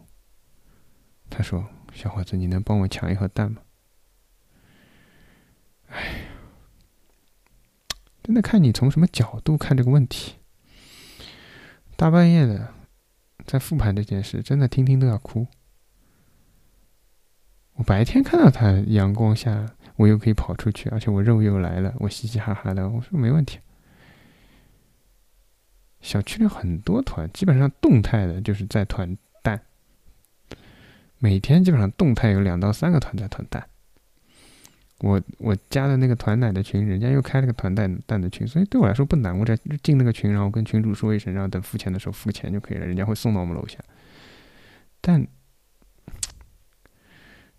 [1.30, 3.62] 他说：“小伙子，你能帮我抢一盒蛋吗？”
[5.90, 6.28] 哎，
[8.24, 10.38] 真的看你从什么角度看这个问题。
[11.96, 12.74] 大半夜的，
[13.46, 15.48] 在复盘这件事，真的听听都要哭。
[17.78, 23.60] 我白天看到他阳光下，我又可以跑出去，而且我肉又来了，我嘻嘻哈哈的，我说没问题。
[26.02, 29.62] 小区里很多团，基本上动态的就是在团蛋，
[31.20, 33.68] 每天基本上动态有两到三个团在团蛋。
[35.00, 39.38] 我我加的那个团奶的群，人家又开了个团蛋蛋的群，所以对我来说不难。
[39.38, 43.78] 我只要进那个群，然后跟群主说一声，然后等付钱的时候付钱就可以了，人家会送到我们楼下。
[45.00, 45.28] 但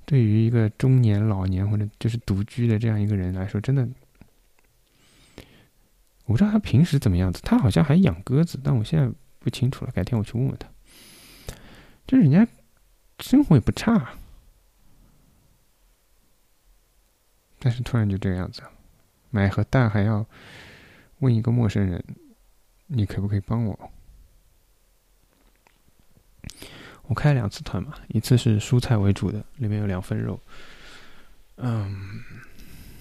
[0.08, 3.86] 对于一个中年、老年或者就是独居的这样一个人来说，真的，
[6.24, 7.42] 我不知道他平时怎么样子。
[7.42, 10.66] 他好像还养鸽子，但我现在不清楚了，改天我去问问他。
[12.06, 12.48] 就是人家
[13.20, 14.14] 生活也不差。
[17.58, 18.62] 但是突然就这样子，
[19.28, 20.24] 买盒蛋还要
[21.18, 22.02] 问一个陌生人，
[22.86, 23.87] 你可不可以帮我？
[27.08, 30.38] 我开了两次团嘛，一次是蔬菜为主的，里面有两份肉，
[31.56, 32.22] 嗯，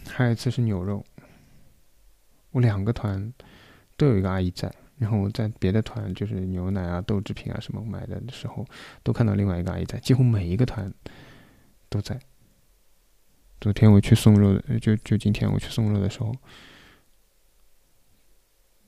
[0.07, 1.05] 还有一次是牛肉。
[2.51, 3.31] 我两个团
[3.97, 8.65] 都有一个阿姨在，然后我在别的团就是牛奶啊、豆制品啊什么买的时候，
[9.03, 10.91] 都看到另外一个阿姨在，几乎每一个团
[11.89, 12.17] 都在。
[13.59, 16.33] 昨天我去送肉的，就就今天我去送肉的时候，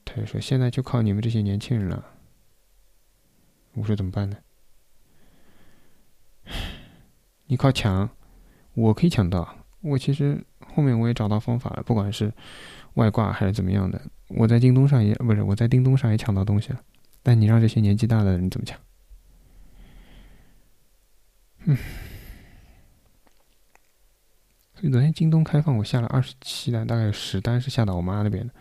[0.06, 2.06] 他就说：“现在就靠你们这些年轻人了。”
[3.74, 4.38] 我说：“怎么办呢？”
[7.50, 8.08] 你靠抢，
[8.76, 9.56] 我可以抢到。
[9.82, 12.32] 我其实后面我也找到方法了，不管是
[12.94, 16.80] 外挂还是怎么样的，我在京东上也不是我在叮咚上也抢到东西了。
[17.24, 18.80] 但你让这些年纪大的人怎么抢？
[21.66, 21.76] 嗯。
[24.76, 28.54] 所以昨天京东开放，我下了二十七单，大概有十单是下到我妈那边的。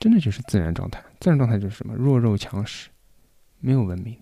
[0.00, 2.90] 真的就是自然状态，自然状态就是什么弱肉强食，
[3.60, 4.18] 没有文明。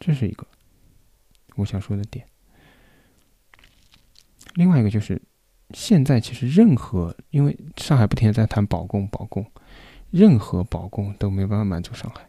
[0.00, 0.44] 这是一个
[1.54, 2.26] 我想说的点。
[4.54, 5.20] 另外一个就是，
[5.72, 9.48] 现在其实任何，因为上海不停的在谈保供保供，
[10.10, 12.28] 任何保供都没有办法满足上海，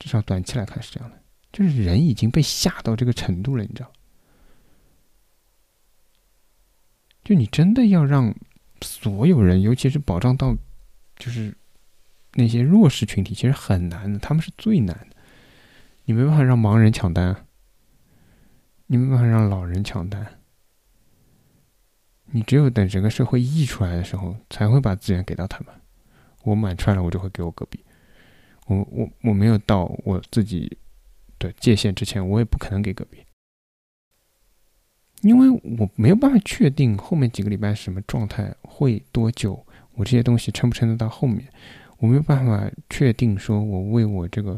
[0.00, 1.22] 至少短期来看是这样的。
[1.52, 3.92] 就是人已经被吓到这个程度了，你知道？
[7.22, 8.34] 就你真的要让
[8.80, 10.56] 所有人，尤其是保障到
[11.16, 11.56] 就是
[12.32, 15.11] 那些弱势群体，其实很难的，他们是最难的。
[16.04, 17.46] 你没办法让盲人抢单，
[18.86, 20.40] 你没办法让老人抢单，
[22.26, 25.74] 你只有等整个社会溢出来的时候，才会把资源给到他们。
[26.44, 27.84] 我满出来了，我就会给我隔壁。
[28.66, 30.78] 我我我没有到我自己。
[31.38, 33.18] 的界限之前，我也不可能给隔壁，
[35.22, 41.52] 因为我没有办法确定后面几个礼拜什么状态，会多久，我这些东西撑不撑得到后面，
[41.98, 44.56] 我没有办法确定说我为我这个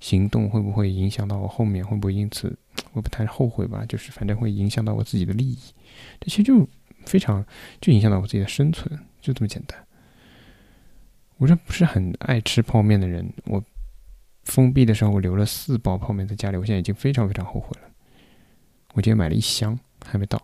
[0.00, 2.58] 行动会不会影响到我后面，会不会因此
[2.92, 5.58] 我不太后悔吧，就是反正会影响到我自己的利益，
[6.18, 6.68] 这其实就
[7.06, 7.44] 非常
[7.80, 9.78] 就影响到我自己的生存，就这么简单。
[11.36, 13.62] 我这不是很爱吃泡面的人，我。
[14.44, 17.88] 封闭的时候，我留了四包泡面在家里，我现在已经非常非常后悔了。
[18.94, 20.42] 我今天买了一箱，还没到。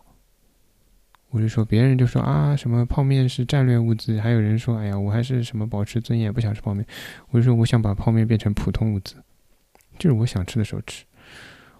[1.29, 6.85] 我就说别人就说啊什么泡面是战略物资，还有人说哎呀我还是什么保持尊严不想吃泡面，
[7.31, 9.15] 我就说我想把泡面变成普通物资，
[9.97, 11.05] 就是我想吃的时候吃。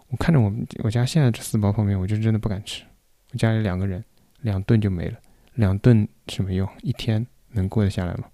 [0.09, 2.83] 我看着我们我家现在这四包泡面，我就真的不敢吃。
[3.31, 4.03] 我家里两个人，
[4.41, 5.19] 两顿就没了，
[5.55, 6.69] 两顿什么用？
[6.81, 8.29] 一天能过得下来吗？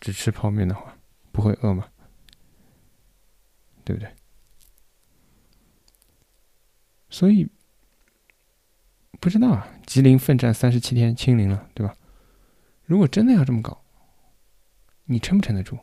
[0.00, 0.96] 只吃泡面的话，
[1.32, 1.88] 不会饿吗？
[3.84, 4.10] 对不对？
[7.08, 7.48] 所以
[9.18, 11.96] 不知道啊，吉林奋战三十七天清零了，对吧？
[12.84, 13.82] 如果真的要这么搞，
[15.06, 15.78] 你撑不撑得住？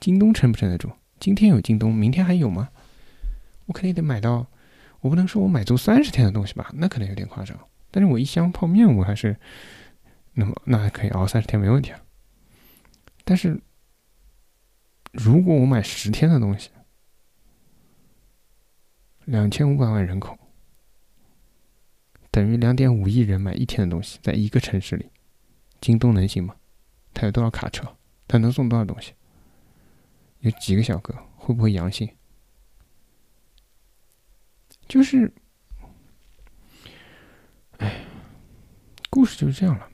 [0.00, 0.90] 京东撑不撑得住？
[1.24, 2.68] 今天有京东，明天还有吗？
[3.64, 4.46] 我肯定得买到，
[5.00, 7.58] 我不能说我买足三十天的东西吧，那可能有点夸张。
[7.90, 9.34] 但是我一箱泡面，我还是，
[10.34, 12.00] 那么那还可以熬三十天没问题啊。
[13.24, 13.58] 但是，
[15.12, 16.68] 如果我买十天的东西，
[19.24, 20.38] 两千五百万人口，
[22.30, 25.08] 等于两点五亿人买一天的东西，在一个城市里，
[25.80, 26.54] 京东能行吗？
[27.14, 27.96] 它有多少卡车？
[28.28, 29.14] 它能送多少东西？
[30.44, 31.14] 有几个小哥？
[31.36, 32.06] 会不会阳性？
[34.86, 35.32] 就是，
[37.78, 38.04] 哎，
[39.08, 39.88] 故事就是这样了。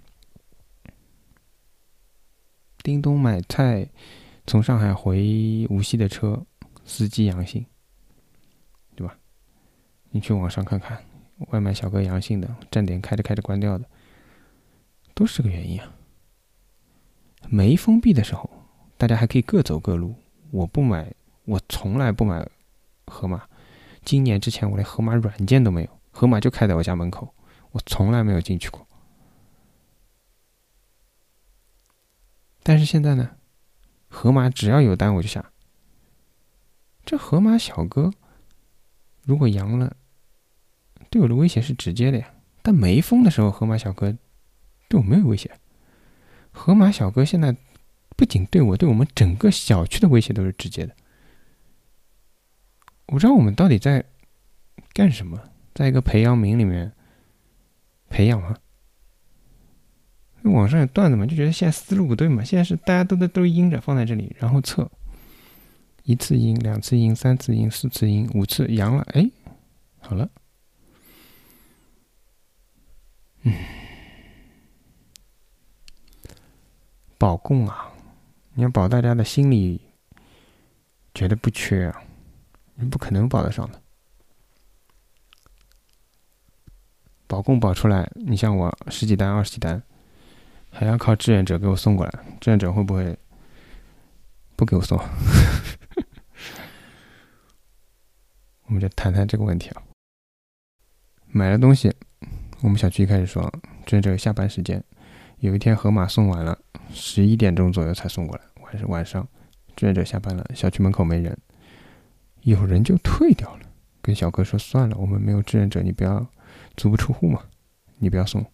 [2.83, 3.89] 叮咚买菜，
[4.45, 6.45] 从上海回无锡的车，
[6.85, 7.65] 司机阳性，
[8.97, 9.17] 对吧？
[10.11, 11.05] 你去网上看看，
[11.51, 13.89] 外卖小哥阳性的，站点开着开着关掉的，
[15.15, 15.95] 都是这个原因啊。
[17.49, 18.51] 没封闭的时候，
[18.99, 20.17] 大家还可以各走各路。
[20.51, 21.13] 我不买，
[21.45, 22.47] 我从来不买
[23.07, 23.47] 盒马。
[24.05, 27.35] 今年之前，我连盒马软件都没有，盒马就开在我家门口，
[27.73, 28.87] 我从来没有进去过。
[32.63, 33.37] 但是现在呢，
[34.09, 35.51] 盒马只要有单我就下。
[37.05, 38.13] 这盒马小哥
[39.25, 39.97] 如果阳了，
[41.09, 42.35] 对我的威胁是直接的呀。
[42.63, 44.17] 但没封的时候，盒马小哥
[44.89, 45.51] 对我没有威胁。
[46.53, 47.57] 盒马小哥现在
[48.21, 50.95] 不仅对我，对我们整个小区的威胁都是直接的。
[53.07, 54.05] 我知道我们到底在
[54.93, 56.93] 干什么，在一个培养皿里面
[58.11, 58.59] 培养吗？
[60.43, 62.45] 网上有段子嘛，就觉得现在思路不对嘛。
[62.45, 64.91] 现在是大家都在都阴着放在这里，然后测
[66.03, 69.31] 一次阴、两次阴、三次阴、四次阴、五次阳了，哎，
[69.99, 70.29] 好了，
[73.45, 73.55] 嗯，
[77.17, 77.91] 保供啊，
[78.55, 79.81] 你要保大家的心理，
[81.15, 82.03] 绝对不缺啊。
[82.75, 83.81] 你不可能保得上的，
[87.27, 89.83] 保供保出来，你像我十几单、二十几单，
[90.71, 93.19] 还要靠志愿者给我送过来，志愿者会不会
[94.57, 94.99] 不给我送？
[98.65, 99.83] 我们就谈谈这个问题啊。
[101.27, 101.95] 买了东西，
[102.63, 103.43] 我们小区一开始说
[103.85, 104.83] 志愿者下班时间，
[105.41, 106.59] 有一天盒马送晚了，
[106.93, 109.27] 十一点钟左右才送过来，晚是晚上，
[109.75, 111.37] 志愿者下班了，小区门口没人。
[112.43, 113.61] 有人就退掉了，
[114.03, 116.27] 跟小哥说算了，我们没有志愿者，你不要
[116.77, 117.43] 足不出户嘛，
[117.97, 118.45] 你不要送。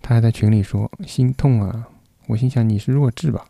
[0.00, 1.88] 他还在群里说心痛啊，
[2.26, 3.46] 我心想你是弱智吧？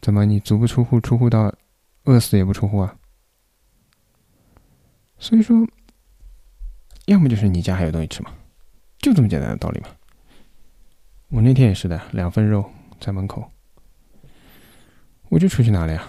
[0.00, 1.54] 怎么你足不出户，出户到
[2.04, 2.96] 饿死也不出户啊？
[5.18, 5.64] 所以说，
[7.06, 8.32] 要么就是你家还有东西吃嘛，
[9.04, 9.88] 就这么简单的道理嘛。
[11.28, 13.50] 我那天也是的，两份肉在门口，
[15.28, 16.08] 我就出去拿了呀。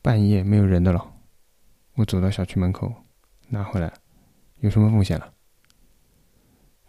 [0.00, 1.12] 半夜没有人的了，
[1.96, 2.90] 我走到小区门口
[3.48, 3.92] 拿回来，
[4.60, 5.34] 有什么风险了？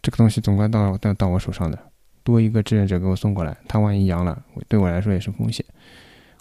[0.02, 1.92] 这个东西总该到到到我手上的，
[2.24, 5.66] 多一个志愿者给我送过来，他万一阳了，对我来说也是风险。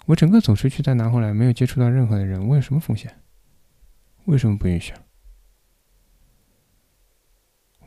[0.05, 3.13] 我整个走出去再拿回来，没有接触到任何的人，我有什么风险？
[4.23, 4.93] 为什么不允许？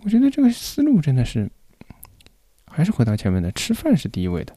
[0.02, 1.50] 我觉得这个思路真的是，
[2.66, 4.56] 还是回到前面的，吃饭是第一位的。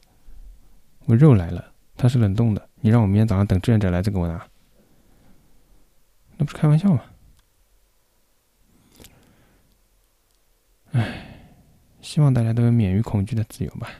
[1.06, 2.68] 我肉来了，它是冷冻的。
[2.80, 4.46] 你让我明天早上等志愿者来再给我拿，
[6.38, 7.02] 那不是开玩笑吗？
[10.92, 11.52] 唉，
[12.00, 13.90] 希望大家都有免于恐惧的自由吧。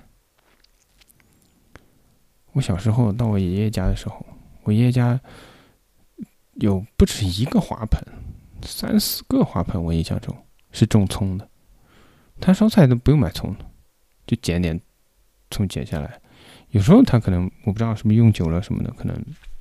[2.53, 4.25] 我小时候到我爷爷家的时候，
[4.63, 5.21] 我爷爷家
[6.55, 8.01] 有不止一个花盆，
[8.63, 10.35] 三四个花盆，我印象中
[10.75, 11.49] 是种葱的。
[12.39, 13.65] 他烧菜都不用买葱的，
[14.27, 14.79] 就捡点
[15.51, 16.21] 葱剪下来。
[16.71, 19.17] 有时候他可能我不知道是不是用久了什么的，可能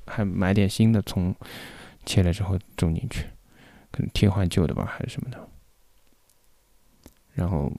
[0.07, 1.33] 还买点新的葱，
[2.05, 3.27] 切了之后种进去，
[3.91, 5.47] 可能替换旧的吧，还是什么的。
[7.33, 7.71] 然后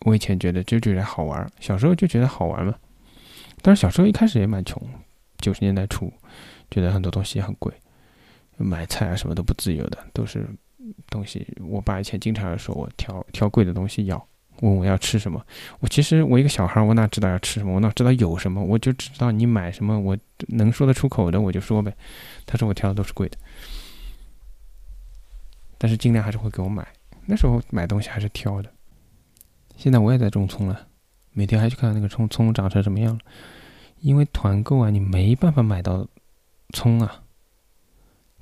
[0.00, 2.74] 我以前觉得就觉得好玩，小时候就觉得好玩嘛。
[3.62, 4.82] 但是小时候一开始也蛮穷，
[5.38, 6.12] 九十年代初
[6.70, 7.72] 觉得很多东西也很贵，
[8.56, 10.48] 买菜啊什么都不自由的，都是
[11.10, 11.46] 东西。
[11.60, 14.28] 我爸以前经常说我挑挑贵的东西要，
[14.60, 15.44] 问我要吃什么。
[15.80, 17.72] 我其实我一个小孩，我哪知道要吃什么？
[17.72, 18.62] 我哪知道有什么？
[18.62, 20.16] 我就只知道你买什么，我
[20.48, 21.92] 能说得出口的我就说呗。
[22.46, 23.36] 他说我挑的都是贵的，
[25.78, 26.86] 但是尽量还是会给我买。
[27.24, 28.70] 那时候买东西还是挑的。
[29.76, 30.86] 现在我也在种葱了，
[31.32, 33.20] 每天还去看那个葱葱长成什么样了。
[34.00, 36.06] 因为团购啊，你没办法买到
[36.72, 37.21] 葱啊，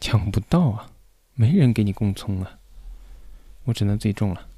[0.00, 0.90] 抢不到啊，
[1.34, 2.58] 没人给你供葱啊，
[3.64, 4.48] 我只能自己种了，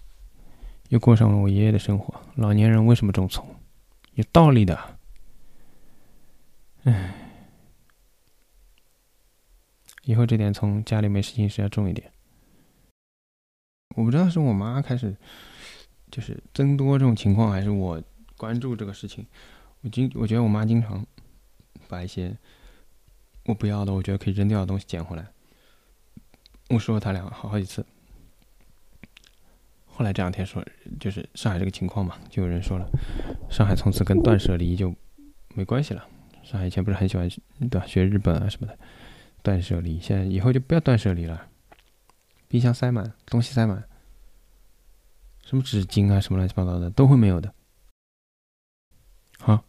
[0.88, 2.20] 又过上了我爷爷的生活。
[2.36, 3.46] 老年人为什么种葱？
[4.14, 4.98] 有道理的。
[6.84, 7.14] 唉，
[10.04, 12.10] 以后这点葱家里没事情时要种一点。
[13.96, 15.16] 我不知道是我妈开始
[16.10, 18.02] 就是增多这种情况，还是我
[18.36, 19.26] 关注这个事情。
[19.82, 21.04] 我经我觉得我妈经常
[21.88, 22.36] 把一些
[23.44, 25.26] 我不要的，我觉得可以扔掉的东西捡回来。
[26.68, 27.84] 我说他俩好好几次。
[29.86, 30.64] 后来这两天说，
[30.98, 32.88] 就是上海这个情况嘛，就有人说了，
[33.50, 34.94] 上海从此跟断舍离就
[35.54, 36.08] 没关系了。
[36.42, 37.28] 上海以前不是很喜欢
[37.68, 37.86] 对吧？
[37.86, 38.78] 学日本啊什么的，
[39.42, 41.48] 断舍离，现在以后就不要断舍离了。
[42.48, 43.82] 冰箱塞满，东西塞满，
[45.44, 47.52] 什么纸巾啊，什么乱七八糟的都会没有的。
[49.38, 49.64] 好。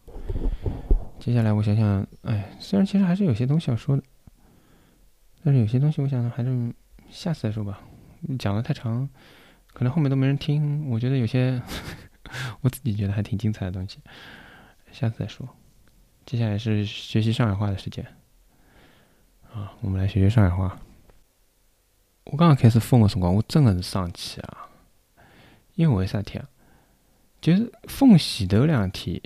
[1.24, 4.02] 接下来我想想，哎，虽然其实还是有些东西要说的，
[5.42, 6.74] 但是有些东西我想还是
[7.08, 7.80] 下次再说吧。
[8.38, 9.08] 讲的太长，
[9.72, 10.90] 可能后面都没人听。
[10.90, 11.62] 我觉得有些
[12.60, 14.00] 我自己觉得还挺精彩的东西，
[14.92, 15.48] 下次再说。
[16.26, 18.04] 接下来是学习上海话的时间，
[19.50, 20.78] 啊，我们来学学上海话。
[22.24, 24.68] 我刚刚开始封的辰光，我真的是生气啊！
[25.74, 26.46] 因为为啥体啊？
[27.40, 29.18] 就是封前头两天，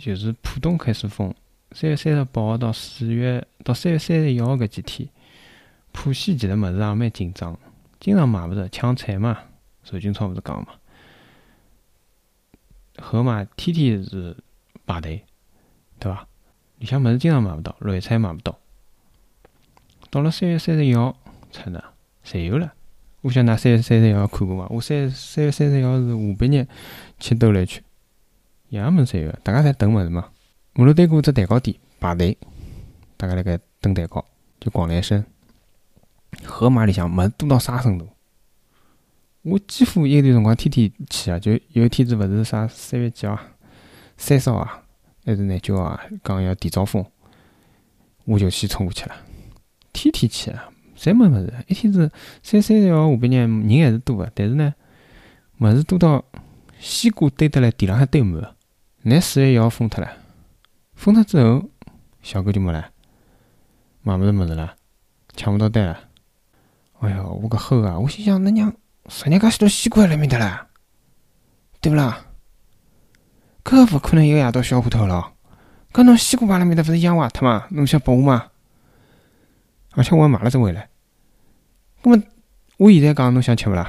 [0.00, 1.32] 就是浦东开始封。
[1.74, 5.08] 三月三十八号到四月到三月三十一号搿几天，
[5.90, 7.58] 浦西其实物事也蛮紧张，
[7.98, 9.36] 经常买勿着，抢菜嘛。
[9.82, 10.68] 周军超勿是讲嘛，
[12.96, 14.36] 盒马天天是
[14.86, 15.24] 排队，
[15.98, 16.26] 对伐？
[16.78, 18.56] 里向物事经常买勿到，肉菜买勿到。
[20.10, 21.16] 到了三月三十一号，
[21.50, 21.82] 出呢，
[22.24, 22.72] 侪有了。
[23.22, 24.68] 我想㑚三月三十一号看过伐？
[24.72, 26.68] 我三三月三十一号是下半日
[27.18, 27.82] 去兜了一圈，
[28.68, 30.30] 样物事侪有，大家侪等物事嘛。
[30.76, 32.36] 马路对过只蛋糕店排队，
[33.16, 34.24] 大家辣盖等蛋糕，
[34.58, 35.24] 就逛了一身。
[36.44, 38.08] 盒马里向物事多到啥程度？
[39.42, 43.38] 我几乎一段辰光天天去啊，就有一天子勿是啥三月几号、
[44.16, 44.82] 三十号啊，
[45.24, 47.04] 还是廿九号啊，讲要提早封，
[48.24, 49.14] 我就先冲过去了。
[49.92, 50.68] 天天去啊，
[50.98, 51.54] 侪没物事。
[51.68, 52.10] 一天子
[52.42, 54.74] 三三十号下半日人还是多个，但是呢，
[55.58, 56.24] 物事多到
[56.80, 58.56] 西瓜堆得来地浪向堆满个，
[59.02, 60.23] 那四月一号封脱了。
[61.04, 61.62] 封脱之后，
[62.22, 62.88] 小狗就没了，
[64.00, 64.74] 买勿着物事了，
[65.36, 66.00] 抢勿到单了。
[67.00, 67.98] 哎哟，我个吼啊！
[67.98, 68.74] 我心想，那娘
[69.10, 70.66] 啥人介许多西瓜辣面搭啦？
[71.82, 72.24] 对勿啦？
[73.62, 75.34] 搿勿可能一个夜到小糊涂了。
[75.92, 77.66] 搿侬西瓜摆辣面搭，勿是一样坏脱吗？
[77.68, 78.46] 侬想拨我吗？
[79.90, 80.88] 而且我还买了只回来。
[82.02, 82.22] 咾么，
[82.78, 83.84] 我现在讲侬想吃勿啦？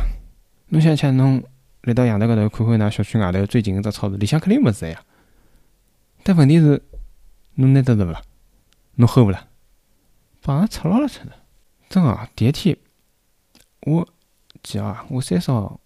[0.67, 1.41] 侬想吃，侬
[1.83, 5.01] 来到阳台高头看看，㑚小区外头最近个只超市，里向肯定没事呀。
[6.21, 6.83] 但问题是。
[7.55, 8.21] 侬拿得着伐啦？
[8.95, 9.47] 侬喝勿啦？
[10.41, 11.31] 把俺赤牢了出的，
[11.89, 12.29] 真啊！
[12.35, 12.77] 第一天，
[13.81, 14.07] 我
[14.61, 15.79] 记啊，我三十号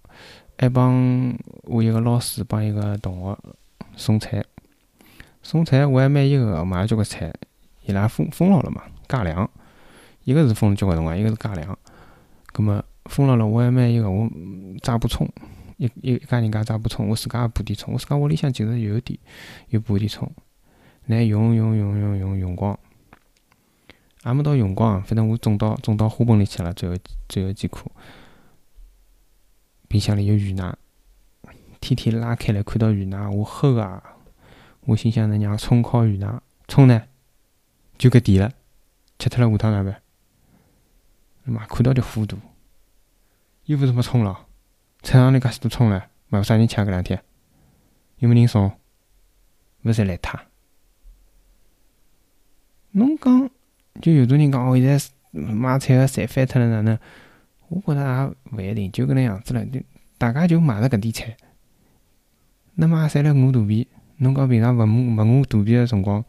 [0.57, 3.37] 还帮我一个老师帮一个同学
[3.95, 4.43] 送菜，
[5.41, 7.33] 送菜我还蛮一个买了交关菜，
[7.85, 9.49] 伊拉封封牢了嘛，加粮。
[10.25, 11.77] 一个是封了交关辰光，一个是加粮。
[12.47, 14.29] 葛末封牢了，我还蛮一个，我
[14.81, 15.27] 炸补充，
[15.77, 19.17] 一一家人家炸补充，我自家也补点充，我自家屋里向其实有点，
[19.69, 20.29] 有补点充。
[21.09, 22.77] 来用用用用用用光，
[24.21, 26.71] 还没到用光，反正我种到种到花盆里去了。
[26.71, 26.95] 最后
[27.27, 27.85] 最后几颗，
[29.87, 30.77] 冰箱里有鱼奶，
[31.81, 34.17] 天天拉开来看到鱼奶，我齁啊！
[34.81, 37.01] 我心想：那娘葱烤鱼奶，葱呢？
[37.97, 38.53] 就搿点了，
[39.17, 39.99] 吃脱了下趟哪办？
[41.45, 42.37] 妈看到就糊涂，
[43.65, 44.45] 又勿是没葱了，
[45.01, 47.23] 菜场里介许多葱唻，没啥人吃搿两天，
[48.19, 48.71] 有没人送？
[49.81, 50.48] 勿是来他。
[52.91, 53.49] 侬讲，
[54.01, 54.99] 就有种人讲，哦，现在
[55.31, 56.99] 买菜个侪翻脱了哪能？
[57.67, 58.01] 我觉着
[58.51, 59.63] 也勿一定，就搿能样子了。
[59.67, 59.79] 就
[60.17, 61.37] 大家就买着搿点菜，
[62.73, 63.87] 那么侪来饿肚皮。
[64.17, 66.25] 侬讲平常勿饿勿饿肚皮个辰光，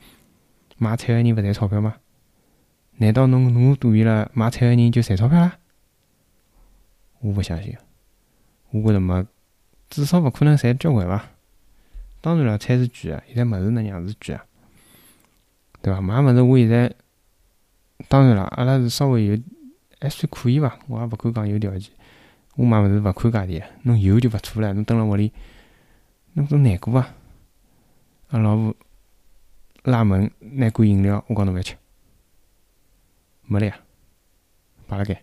[0.77, 1.97] 买菜个人勿赚钞票吗？
[2.99, 5.59] 难道侬饿肚皮了，买菜个人就赚钞票啦？
[7.21, 7.75] 我勿相信，
[8.71, 9.27] 我觉着没，
[9.89, 11.31] 至少勿可能赚交关伐？
[12.21, 14.45] 当然了，菜是贵个，现在物事能样是贵啊？
[15.83, 16.01] 对伐？
[16.01, 16.95] 买物事，我现在
[18.09, 19.39] 当然了，阿拉是稍微有
[20.01, 20.79] 还算可以伐？
[20.89, 21.91] 我也勿敢讲有条件。
[22.57, 24.73] 我买物事勿看价钿，侬有就勿错了。
[24.75, 25.33] 侬蹲辣屋里，
[26.35, 27.09] 侬总难过伐？
[28.29, 28.75] 阿拉老婆
[29.85, 31.75] 拉门拿罐饮料，我讲侬勿要吃，
[33.47, 33.81] 没了呀，
[34.87, 35.23] 摆辣盖。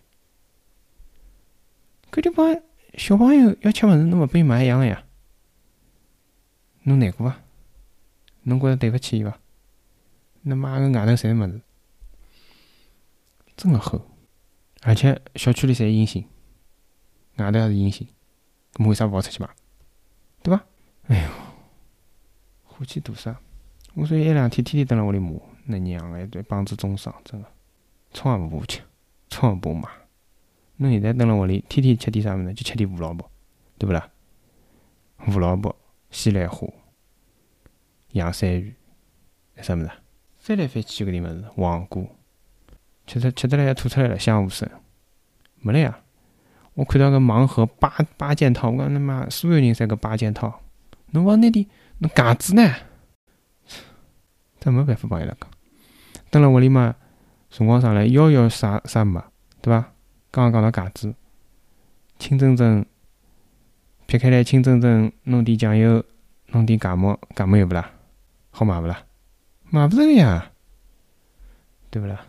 [2.10, 2.60] 搿就帮
[2.94, 5.04] 小朋友要吃物事，侬勿拨伊买一样个呀？
[6.82, 7.36] 侬难过伐？
[8.42, 9.38] 侬觉着对勿起伊伐？
[10.42, 11.60] 那妈个外头侪是物事，
[13.56, 14.00] 真个齁，
[14.82, 16.26] 而且小区里侪阴性，
[17.36, 18.06] 外头也是阴性，
[18.74, 19.50] 咾么为啥勿好出去买？
[20.42, 20.64] 对伐？
[21.08, 21.30] 哎哟，
[22.64, 23.40] 火气大啥？
[23.94, 27.48] 我所以一两天天天蹲辣屋里骂，那娘个一帮子中伤，真个，
[28.12, 28.80] 葱也勿怕吃，
[29.28, 29.88] 葱也勿怕买。
[30.76, 32.54] 侬现在蹲辣屋里，天天吃点啥物事？
[32.54, 33.28] 就吃点胡萝卜，
[33.76, 34.08] 对勿啦？
[35.16, 35.74] 胡萝卜、
[36.10, 36.68] 西兰花、
[38.12, 38.74] 洋山芋，
[39.56, 39.90] 啥物事？
[40.48, 42.02] 翻来翻去就搿点物事，黄瓜，
[43.06, 44.66] 吃得吃得来要吐出来了，香芋笋，
[45.60, 46.00] 没了呀！
[46.72, 50.62] 我看到个盲盒八八件套，我讲他妈所有人侪搿八件套，
[51.10, 51.66] 侬往拿点
[51.98, 52.74] 侬架子呢？
[54.58, 55.50] 真没办法帮伊拉讲。
[56.30, 56.96] 蹲辣屋里嘛，
[57.50, 59.22] 辰光长了，要要啥啥没，
[59.60, 59.92] 对伐？
[60.30, 61.14] 刚刚讲到架子，
[62.18, 62.86] 清蒸蒸
[64.06, 66.02] 撇开来，清蒸蒸弄点酱油，
[66.46, 67.90] 弄点芥末，芥末有勿啦？
[68.48, 69.04] 好买勿啦？
[69.70, 70.50] 买勿着个呀，
[71.90, 72.24] 对勿啦？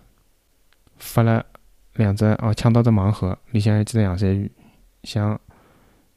[0.98, 1.46] 发了
[1.94, 4.52] 两只哦，抢到只盲盒，里向有几只洋山芋，
[5.04, 5.40] 想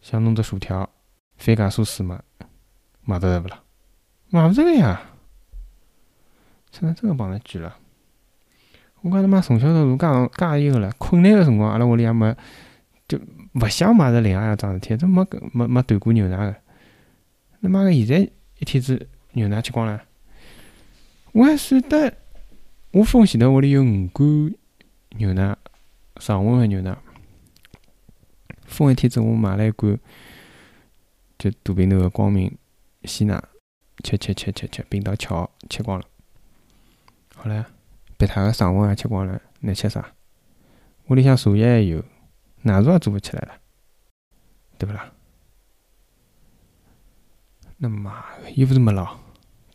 [0.01, 0.89] 想弄只薯条，
[1.37, 2.21] 番茄寿司嘛，
[3.05, 3.63] 买得着勿啦？
[4.31, 5.01] 买勿着个呀，
[6.73, 7.77] 现在真个碰着贵了。
[9.03, 9.97] 我讲他妈从小到
[10.37, 12.35] 大介介一个了，困难个辰光，阿拉屋里也没
[13.07, 13.17] 就
[13.55, 16.57] 勿想买着另外一桩事体，都没没没断过牛奶个。
[17.63, 18.19] 他妈个现在
[18.59, 20.03] 一天子牛奶吃光了。
[21.33, 22.15] 我还算得，
[22.91, 24.55] 我封前头屋里有五罐
[25.17, 25.57] 牛奶，
[26.17, 26.95] 常温个牛奶。
[28.67, 29.99] 封一天子，我买了一罐，
[31.39, 32.55] 就肚皮头个光明
[33.05, 33.43] 鲜奶，
[34.05, 36.05] 吃吃吃吃吃，冰到翘，吃光了。
[37.35, 37.67] 好了，
[38.19, 40.13] 别他个常温也吃光了，能吃啥？
[41.09, 42.05] 屋里向茶叶还有，
[42.61, 43.55] 奶茶也做勿起来了，
[44.77, 45.11] 对勿啦？
[47.79, 49.19] 那妈个，又勿是没咯，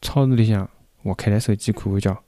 [0.01, 0.69] 超市里向。
[1.07, 2.23] 我开台手机看看叫，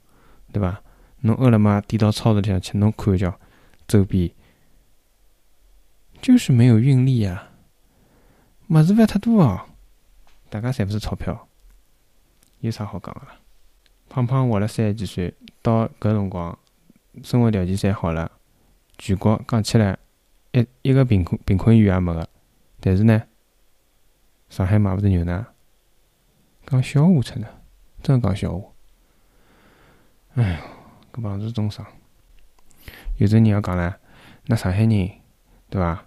[0.52, 0.82] 对伐？
[1.20, 3.38] 侬饿了么点到超市里向去，侬看看叫，
[3.86, 4.30] 周边
[6.22, 7.50] 就是没有运力啊！
[8.68, 9.60] 物事勿要太多哦，
[10.48, 11.46] 大家侪勿是钞票，
[12.60, 13.38] 有啥好讲个啦？
[14.08, 16.58] 胖胖活了三十几岁，到搿辰光，
[17.22, 18.32] 生活条件侪好了，
[18.96, 19.98] 全国讲起来
[20.52, 22.26] 一一个贫困贫困县也没个，
[22.80, 23.22] 但是呢，
[24.48, 25.44] 上海买勿着牛奶，
[26.66, 27.46] 讲笑话出呢。
[28.02, 28.69] 真讲笑话，
[30.34, 30.58] 哎哟，
[31.12, 31.84] 搿帮子中伤。
[33.16, 33.94] 有种人要讲唻，
[34.46, 35.10] 那上海人
[35.68, 36.04] 对伐？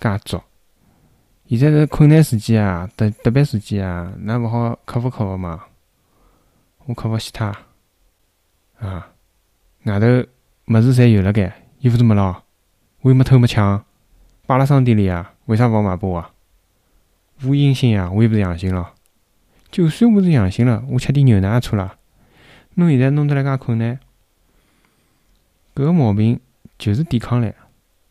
[0.00, 0.42] 介作，
[1.46, 5.64] 现在是困难时期啊，特特别时期啊，㑚勿好克服克服嘛？
[6.86, 7.54] 我克服死他
[8.78, 9.12] 啊！
[9.84, 10.06] 外头
[10.68, 12.44] 物事侪有辣盖，又勿是没咯？
[13.02, 13.84] 我又没偷没抢，
[14.46, 16.30] 摆辣商店里啊，为啥勿好买拨我啊？
[17.44, 18.94] 我阴性呀，我又勿是阳性咯。
[19.70, 21.96] 就算我是阳性了，我吃点牛奶也错啦。
[22.74, 23.98] 侬现在弄得来介困难，
[25.74, 26.38] 搿个毛病
[26.78, 27.52] 就是抵抗力。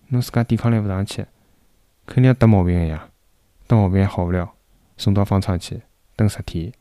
[0.10, 1.26] 侬自家抵抗力勿上去，
[2.05, 3.07] 肯定要得毛病个呀。
[3.68, 4.49] 得毛病还好勿了，
[4.97, 5.80] 送到方舱去，
[6.16, 6.72] 等十天，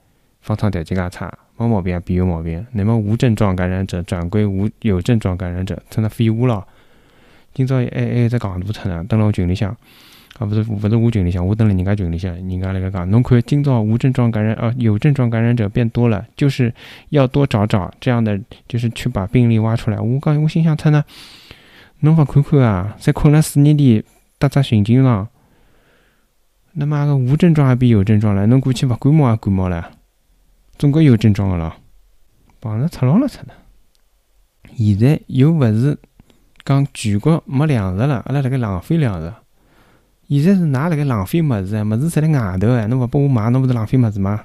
[0.40, 2.66] 方舱条件介差，没毛病也必有毛病。
[2.72, 6.66] 乃末无症状感染者转归无有症状感染者，成了废话咯。
[7.52, 9.76] 今朝还还有只戆大脱呢，蹲辣我群里向。
[10.36, 16.72] 啊，勿是勿是我群里向，我蹲辣人家群里向，人家辣盖讲，侬看今朝无症状感染，呃，有症状感染者变多了，就是
[17.08, 19.98] 要多找找这样的，就是去把病例挖出来。
[19.98, 21.04] 我讲，我心想，他呢，
[22.00, 24.04] 侬勿看看啊，在困了四年里
[24.38, 25.28] 搭只寻经上，
[26.74, 29.90] 那妈个无症状还比有症状了，侬过去勿感冒也感冒了，
[30.78, 31.74] 总归有症状个咯，
[32.60, 33.54] 碰着赤佬了出呢。
[34.76, 35.98] 现在又勿是
[36.64, 39.32] 讲全国没粮食了，阿拉辣盖浪费粮食。
[40.28, 41.82] 现在是㑚辣盖浪费物事啊！
[41.82, 44.44] 物事侪辣外头哎，侬勿拨我买，侬勿是浪费物事吗？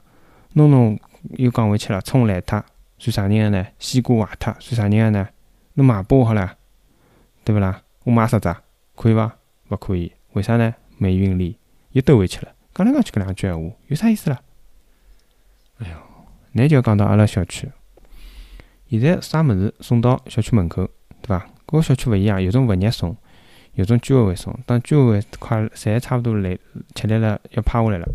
[0.53, 0.97] 弄弄
[1.31, 2.63] 又讲回去了，葱烂脱
[2.97, 3.67] 算啥人个呢？
[3.79, 5.27] 西瓜坏脱算啥人个呢？
[5.73, 6.55] 侬买拨我好了，
[7.43, 7.81] 对勿啦？
[8.05, 8.55] 我买十只，
[8.95, 9.35] 可以伐？
[9.69, 10.73] 勿可以，为啥呢？
[10.97, 11.57] 没运力，
[11.91, 12.51] 又兜回去了。
[12.73, 14.39] 讲来讲去搿两句闲话，有啥意思啦？
[15.79, 15.97] 哎哟，
[16.53, 17.69] 那就要讲到阿拉小区，
[18.89, 20.85] 现在啥物事送到小区门口，
[21.21, 21.45] 对伐？
[21.65, 23.17] 各个小区勿一样，有种物业送。
[23.73, 26.57] 有种居委会送，当居委会快侪差勿多来
[26.95, 28.07] 吃力了，要趴下来了。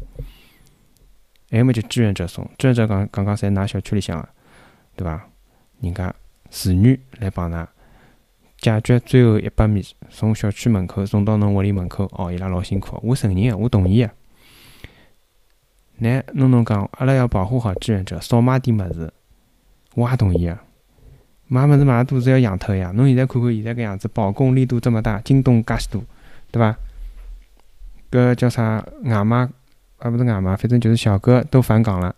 [1.50, 4.28] 还有么就志愿者送，志愿者讲刚刚侪㑚小区里向个，
[4.96, 5.28] 对伐？
[5.80, 6.14] 人家
[6.50, 7.66] 自愿来帮㑚
[8.60, 12.10] 解决最后一百米，从小区门口送到侬屋里门口。
[12.12, 14.10] 哦，伊拉老辛苦，我承认个，我同意个。
[15.98, 19.12] 乃侬侬讲，阿拉要保护好志愿者，少买点物事，
[19.94, 20.58] 我也同意个。
[21.48, 22.92] 买物事买多是要养脱呀。
[22.94, 26.02] 侬现在看看现在搿样子，保供力度这么大，京东介许多，
[26.50, 26.76] 对伐？
[28.10, 29.48] 搿叫啥外卖？
[29.98, 32.14] 啊，勿是外卖，反正就是小哥都返岗了。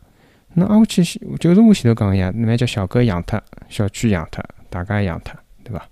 [0.55, 5.87] 那挨下去就是我前头讲个呀，那么叫小哥养脱，小区养脱，大家养脱，对伐？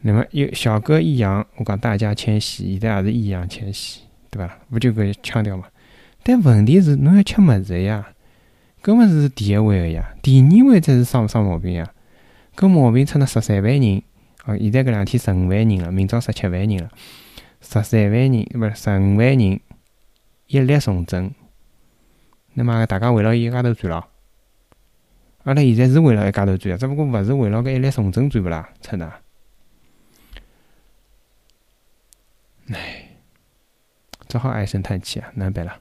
[0.00, 4.58] 那么有小哥一养，我讲大家迁徙，现在也是易烊千玺，对伐？
[4.70, 5.64] 勿就搿腔调嘛？
[6.24, 8.11] 但问题是，侬要吃物事呀，
[8.82, 11.94] 搿物事是第一位个呀，第二位才是生勿生毛病呀。
[12.56, 14.02] 搿毛病出那十三万人，
[14.44, 16.90] 哦，现在搿两天十五万人了，明朝十七万人了，
[17.60, 19.60] 十三万人勿是十五万人，
[20.48, 21.32] 一列从政。
[22.54, 24.08] 那么大家围绕伊一家头转了，
[25.44, 29.20] 阿拉现在是围绕一家头转啊，只不过勿是围绕搿一列从政转勿啦，出哪？
[32.72, 33.10] 唉，
[34.26, 35.78] 只好唉声叹气啊，哪能办啦？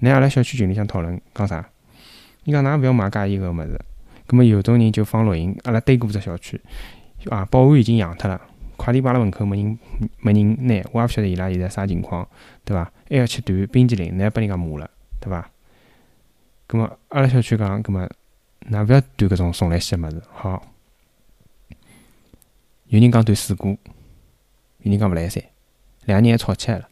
[0.00, 1.70] 乃阿拉小区群里向讨论讲啥？
[2.48, 3.78] 伊讲㑚勿要买介伊个物事，
[4.26, 6.58] 葛末有种人就放录音，阿拉对过只小区
[7.28, 8.40] 啊，保安已经养脱了，
[8.78, 9.78] 快递摆辣门口没人
[10.22, 12.26] 没人拿，我也勿晓得伊拉现在啥情况，
[12.64, 12.90] 对伐？
[13.10, 14.90] 还要去团冰淇淋，乃拨人家骂了，
[15.20, 15.50] 对伐？
[16.66, 18.00] 葛末阿拉小区讲，葛末
[18.70, 20.66] 㑚勿要端搿种送来西个物事，好。
[22.86, 23.76] 有人讲端水果，
[24.78, 25.44] 有人讲勿来三，
[26.06, 26.88] 两个人还吵起来了。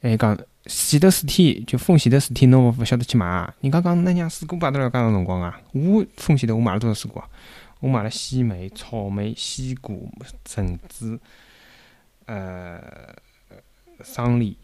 [0.00, 3.52] 还讲前头四天就封前头四天，侬勿勿晓得去买。
[3.60, 5.60] 人家讲，那让水果摆得了介长辰光啊？
[5.72, 7.28] 我封前头我买了多少水果啊？
[7.80, 9.96] 我买了西梅、草莓、西瓜、
[10.44, 11.18] 橙子，
[12.26, 12.78] 呃，
[14.02, 14.54] 桑梨，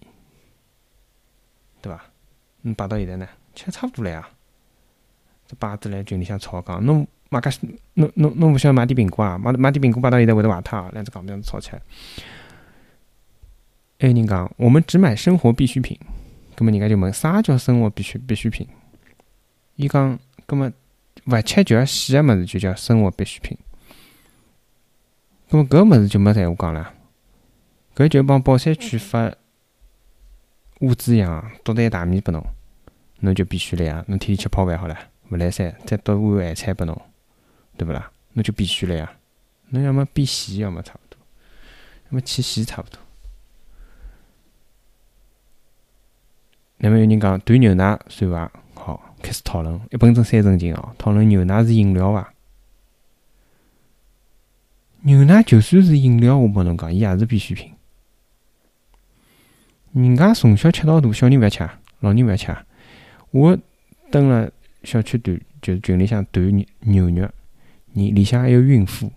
[1.81, 2.05] 对伐？
[2.63, 3.27] 嗯，摆到现在呢？
[3.55, 4.29] 其实差勿多了呀，
[5.49, 7.61] 这爸子来群里向吵讲，侬买介许，
[7.95, 9.39] 侬侬侬勿晓得买点苹果啊？
[9.39, 10.91] 买买点苹果摆到现在会得坏脱啊？
[10.93, 11.81] 两只讲这样子吵起来。
[13.99, 15.99] 还有人讲，我们只买生活必需品，
[16.55, 18.69] 葛末人家就问啥叫生活必需必需品？
[19.77, 20.71] 伊讲，葛末
[21.25, 23.57] 勿吃就要死个物事就叫生活必需品。
[25.49, 26.93] 葛末搿物事就没闲话讲了，
[27.95, 29.33] 搿就帮宝山区发
[30.81, 32.45] 物资一样，多袋大米拨侬。
[33.21, 34.05] 侬就必须了呀！
[34.09, 34.95] 侬天天吃泡饭好了，
[35.31, 37.01] 勿来三，再多碗咸菜拨侬，
[37.79, 38.11] 对勿啦？
[38.35, 39.11] 侬就必须了呀！
[39.71, 41.19] 侬要么变洗，要么差勿多，
[42.11, 43.01] 要么去洗差勿多。
[46.79, 48.53] 那么有人讲断牛奶算伐？
[48.75, 52.33] 好，开始讨论，一本正三正经哦，讨论牛奶是饮料伐？
[55.01, 57.73] 牛奶就算是饮料，我帮侬讲，伊也是必需品。
[59.93, 61.69] 人家从小吃到大，小人勿要吃，
[62.01, 62.55] 老人勿要吃。
[63.31, 63.57] 我
[64.11, 64.51] 蹲了
[64.83, 67.31] 小区团，就是群里向团牛牛肉，
[67.93, 69.11] 你里向还有孕妇，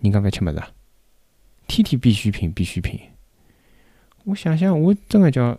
[0.00, 0.62] 人家勿要吃物事，
[1.66, 3.00] 天天必需品必需品。
[4.24, 5.58] 我想想，我真个叫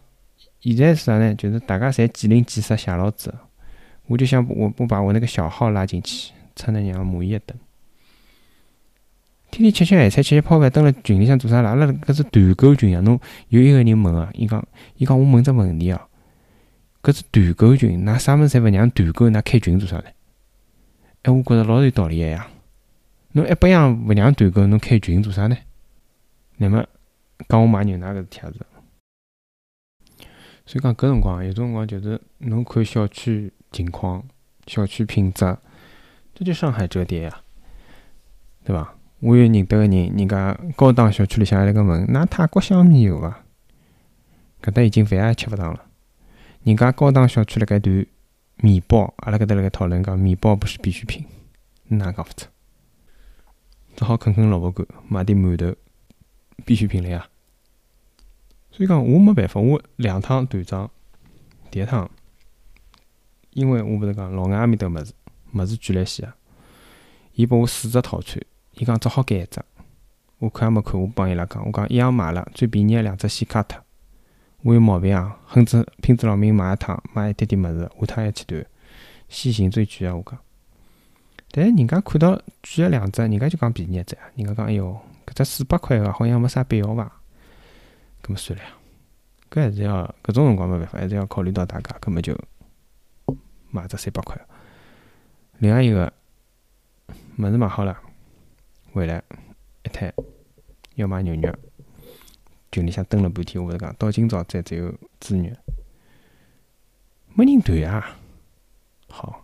[0.61, 1.33] 现在是啥呢？
[1.35, 3.33] 就是大家侪几零几十写牢子，
[4.07, 7.57] 我就想我我把我那个小号拉进去，趁着让蚂蚁一顿，
[9.49, 11.71] 天天吃吃咸菜，吃吃泡饭，蹲辣群里向做啥啦？
[11.71, 13.01] 阿拉搿是团购群啊！
[13.01, 14.65] 侬有一个人问啊，伊讲
[14.97, 16.07] 伊讲我问只问题啊。
[17.01, 20.05] 搿是团购群，㑚啥物事侪勿让团购，㑚开群做啥呢？
[21.23, 22.47] 哎，我觉着老有道理个呀。
[23.31, 25.57] 侬一百样勿让团购，侬开群做啥呢？
[26.57, 26.85] 那么
[27.49, 28.59] 讲我买牛奶搿事体也是。
[30.71, 34.23] 所以讲搿辰光，有种辰光就是侬看小区情况、
[34.67, 35.57] 小区品质，
[36.33, 37.41] 这就上海折叠呀，
[38.63, 38.95] 对伐？
[39.19, 43.43] 我有认得个人，人家高档小区里向还辣盖问，㑚泰国香米有伐？
[44.61, 45.83] 搿搭已经饭也吃勿上了。
[46.63, 48.05] 人家高档小区辣盖团
[48.55, 51.25] 面包，阿拉搿搭辣盖讨论讲面包不是必需品，
[51.89, 52.47] 哪讲勿出？
[53.97, 55.75] 只好啃啃萝卜干，买点馒头，
[56.63, 57.27] 必需品了呀。
[58.71, 60.89] 所以讲我没办法，我两趟团长，
[61.69, 62.09] 第一趟，
[63.51, 65.13] 因为我勿是讲老外埃面搭物事，
[65.53, 66.35] 物事贵来西啊，
[67.33, 68.41] 伊拨我四只套餐，
[68.75, 69.61] 伊讲只好拣一只，
[70.39, 73.79] 我看也没看，我帮伊拉讲，我讲一样买了，最便宜个两只先卡脱。
[74.63, 75.37] 我有毛病啊！
[75.47, 78.65] 哼子拼子老命买一趟，买一点点物事，下趟还去团，
[79.27, 80.15] 先行最贵个！
[80.15, 80.39] 我讲，
[81.51, 84.29] 但是人家看到贵了两只，人家就讲便宜一只啊！
[84.35, 87.11] 人家讲，哎哟，搿只四百块个好像没啥必要伐？
[88.21, 88.65] 搿么算了，
[89.49, 92.37] 搿还是要搿种辰光没办法，还是要考虑到大家，搿么就
[93.69, 94.39] 买只三百块。
[95.59, 96.11] 另外一个
[97.37, 97.97] 物事买好了，
[98.93, 99.23] 回来
[99.83, 100.13] 一摊
[100.95, 101.53] 要买牛肉。
[102.71, 105.49] 群里向蹲了半天，我勿是讲到今朝才只有猪肉，
[107.33, 108.17] 没人团啊。
[109.09, 109.43] 好，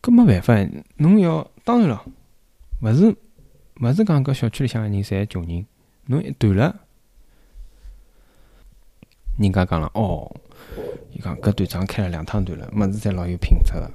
[0.00, 2.04] 搿没办法，侬要当然了，
[2.80, 3.16] 勿是
[3.80, 5.66] 勿是讲搿小区里向个人侪穷人，
[6.06, 6.80] 侬一断了，
[9.38, 10.30] 人家讲了哦，
[11.12, 13.90] 伊讲搿断厂开了两趟团了，物事侪老有品质个。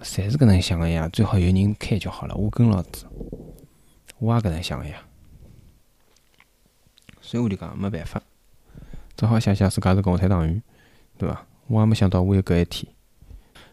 [0.00, 2.34] 侪是搿能想个呀，最好有人开就好了。
[2.36, 3.06] 我跟牢子，
[4.18, 5.02] 我也搿能想个呀。
[7.20, 8.22] 所以我就讲没办法，
[9.16, 10.62] 只好想想自家是共产党员，
[11.18, 11.44] 对伐？
[11.66, 12.92] 我也没想到我有搿一天。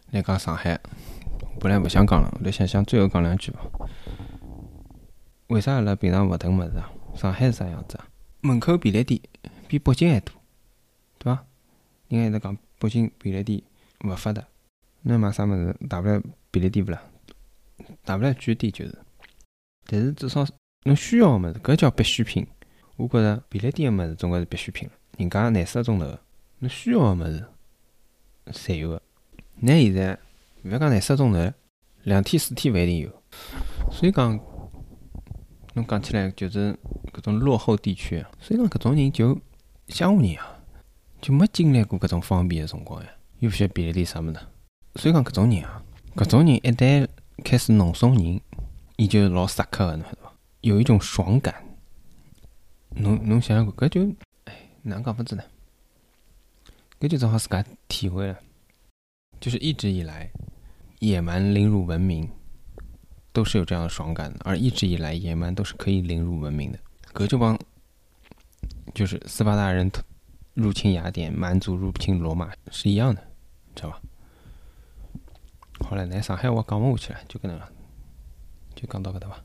[0.10, 0.80] 来讲上海，
[1.60, 3.60] 本来勿想讲了，我来想想最后讲两句伐。
[5.48, 6.92] 为啥阿拉平常勿囤物事啊？
[7.14, 8.08] 上海是啥样子啊？
[8.44, 9.22] 门口便利店
[9.70, 10.36] 比北京还多，
[11.18, 11.46] 对伐？
[12.10, 13.62] 人家一直讲北京便利店
[14.04, 14.46] 勿发达。
[15.04, 16.22] 侬买啥物事，大不了
[16.52, 17.02] 便利店勿啦，
[18.04, 18.98] 大不了贵点就是。
[19.86, 20.46] 但是至少
[20.84, 22.46] 侬需要个物事，搿叫必需品。
[22.98, 24.94] 我觉着便利店个物事总归是必需品了。
[25.18, 26.06] 人家廿四个钟头，
[26.60, 27.46] 侬需要个物事
[28.52, 29.02] 侪有个。
[29.56, 30.20] 那现在
[30.64, 31.54] 勿要讲廿四个钟头，
[32.04, 33.10] 两天四天勿一定有。
[33.90, 34.38] 所以讲，
[35.74, 36.78] 侬讲起来就是
[37.12, 39.34] 搿种落后地区，所以讲搿种人就
[39.88, 40.60] 乡下人啊，
[41.20, 43.10] 就没经历过搿种方便个辰光呀，
[43.40, 44.40] 又勿晓得便利店啥物事。
[44.96, 45.84] 所以讲，搿种人啊，
[46.16, 47.08] 搿种人一旦
[47.44, 48.40] 开始弄怂人，
[48.98, 50.34] 伊就老杀克个，侬晓得伐？
[50.62, 51.56] 有一种爽感。
[52.92, 54.16] 侬侬想想看，搿就，
[54.46, 54.54] 哎，
[54.84, 55.44] 哪能讲法子呢？
[57.00, 58.38] 搿就正好自家体会了，
[59.42, 60.30] 就是一直以来，
[61.00, 62.30] 野蛮凌辱文明，
[63.34, 66.80] 都是有这样的爽感的，而一直以来，野蛮都是可以凌辱文明的。
[67.12, 67.60] 格就帮，
[68.94, 69.92] 就是斯巴达人
[70.54, 73.22] 入侵雅典，蛮族入侵罗马是一样的，
[73.76, 74.02] 知道吧？
[75.80, 77.60] 好了，来上海我讲不下去了，就搿能，
[78.76, 79.44] 就讲到搿搭吧。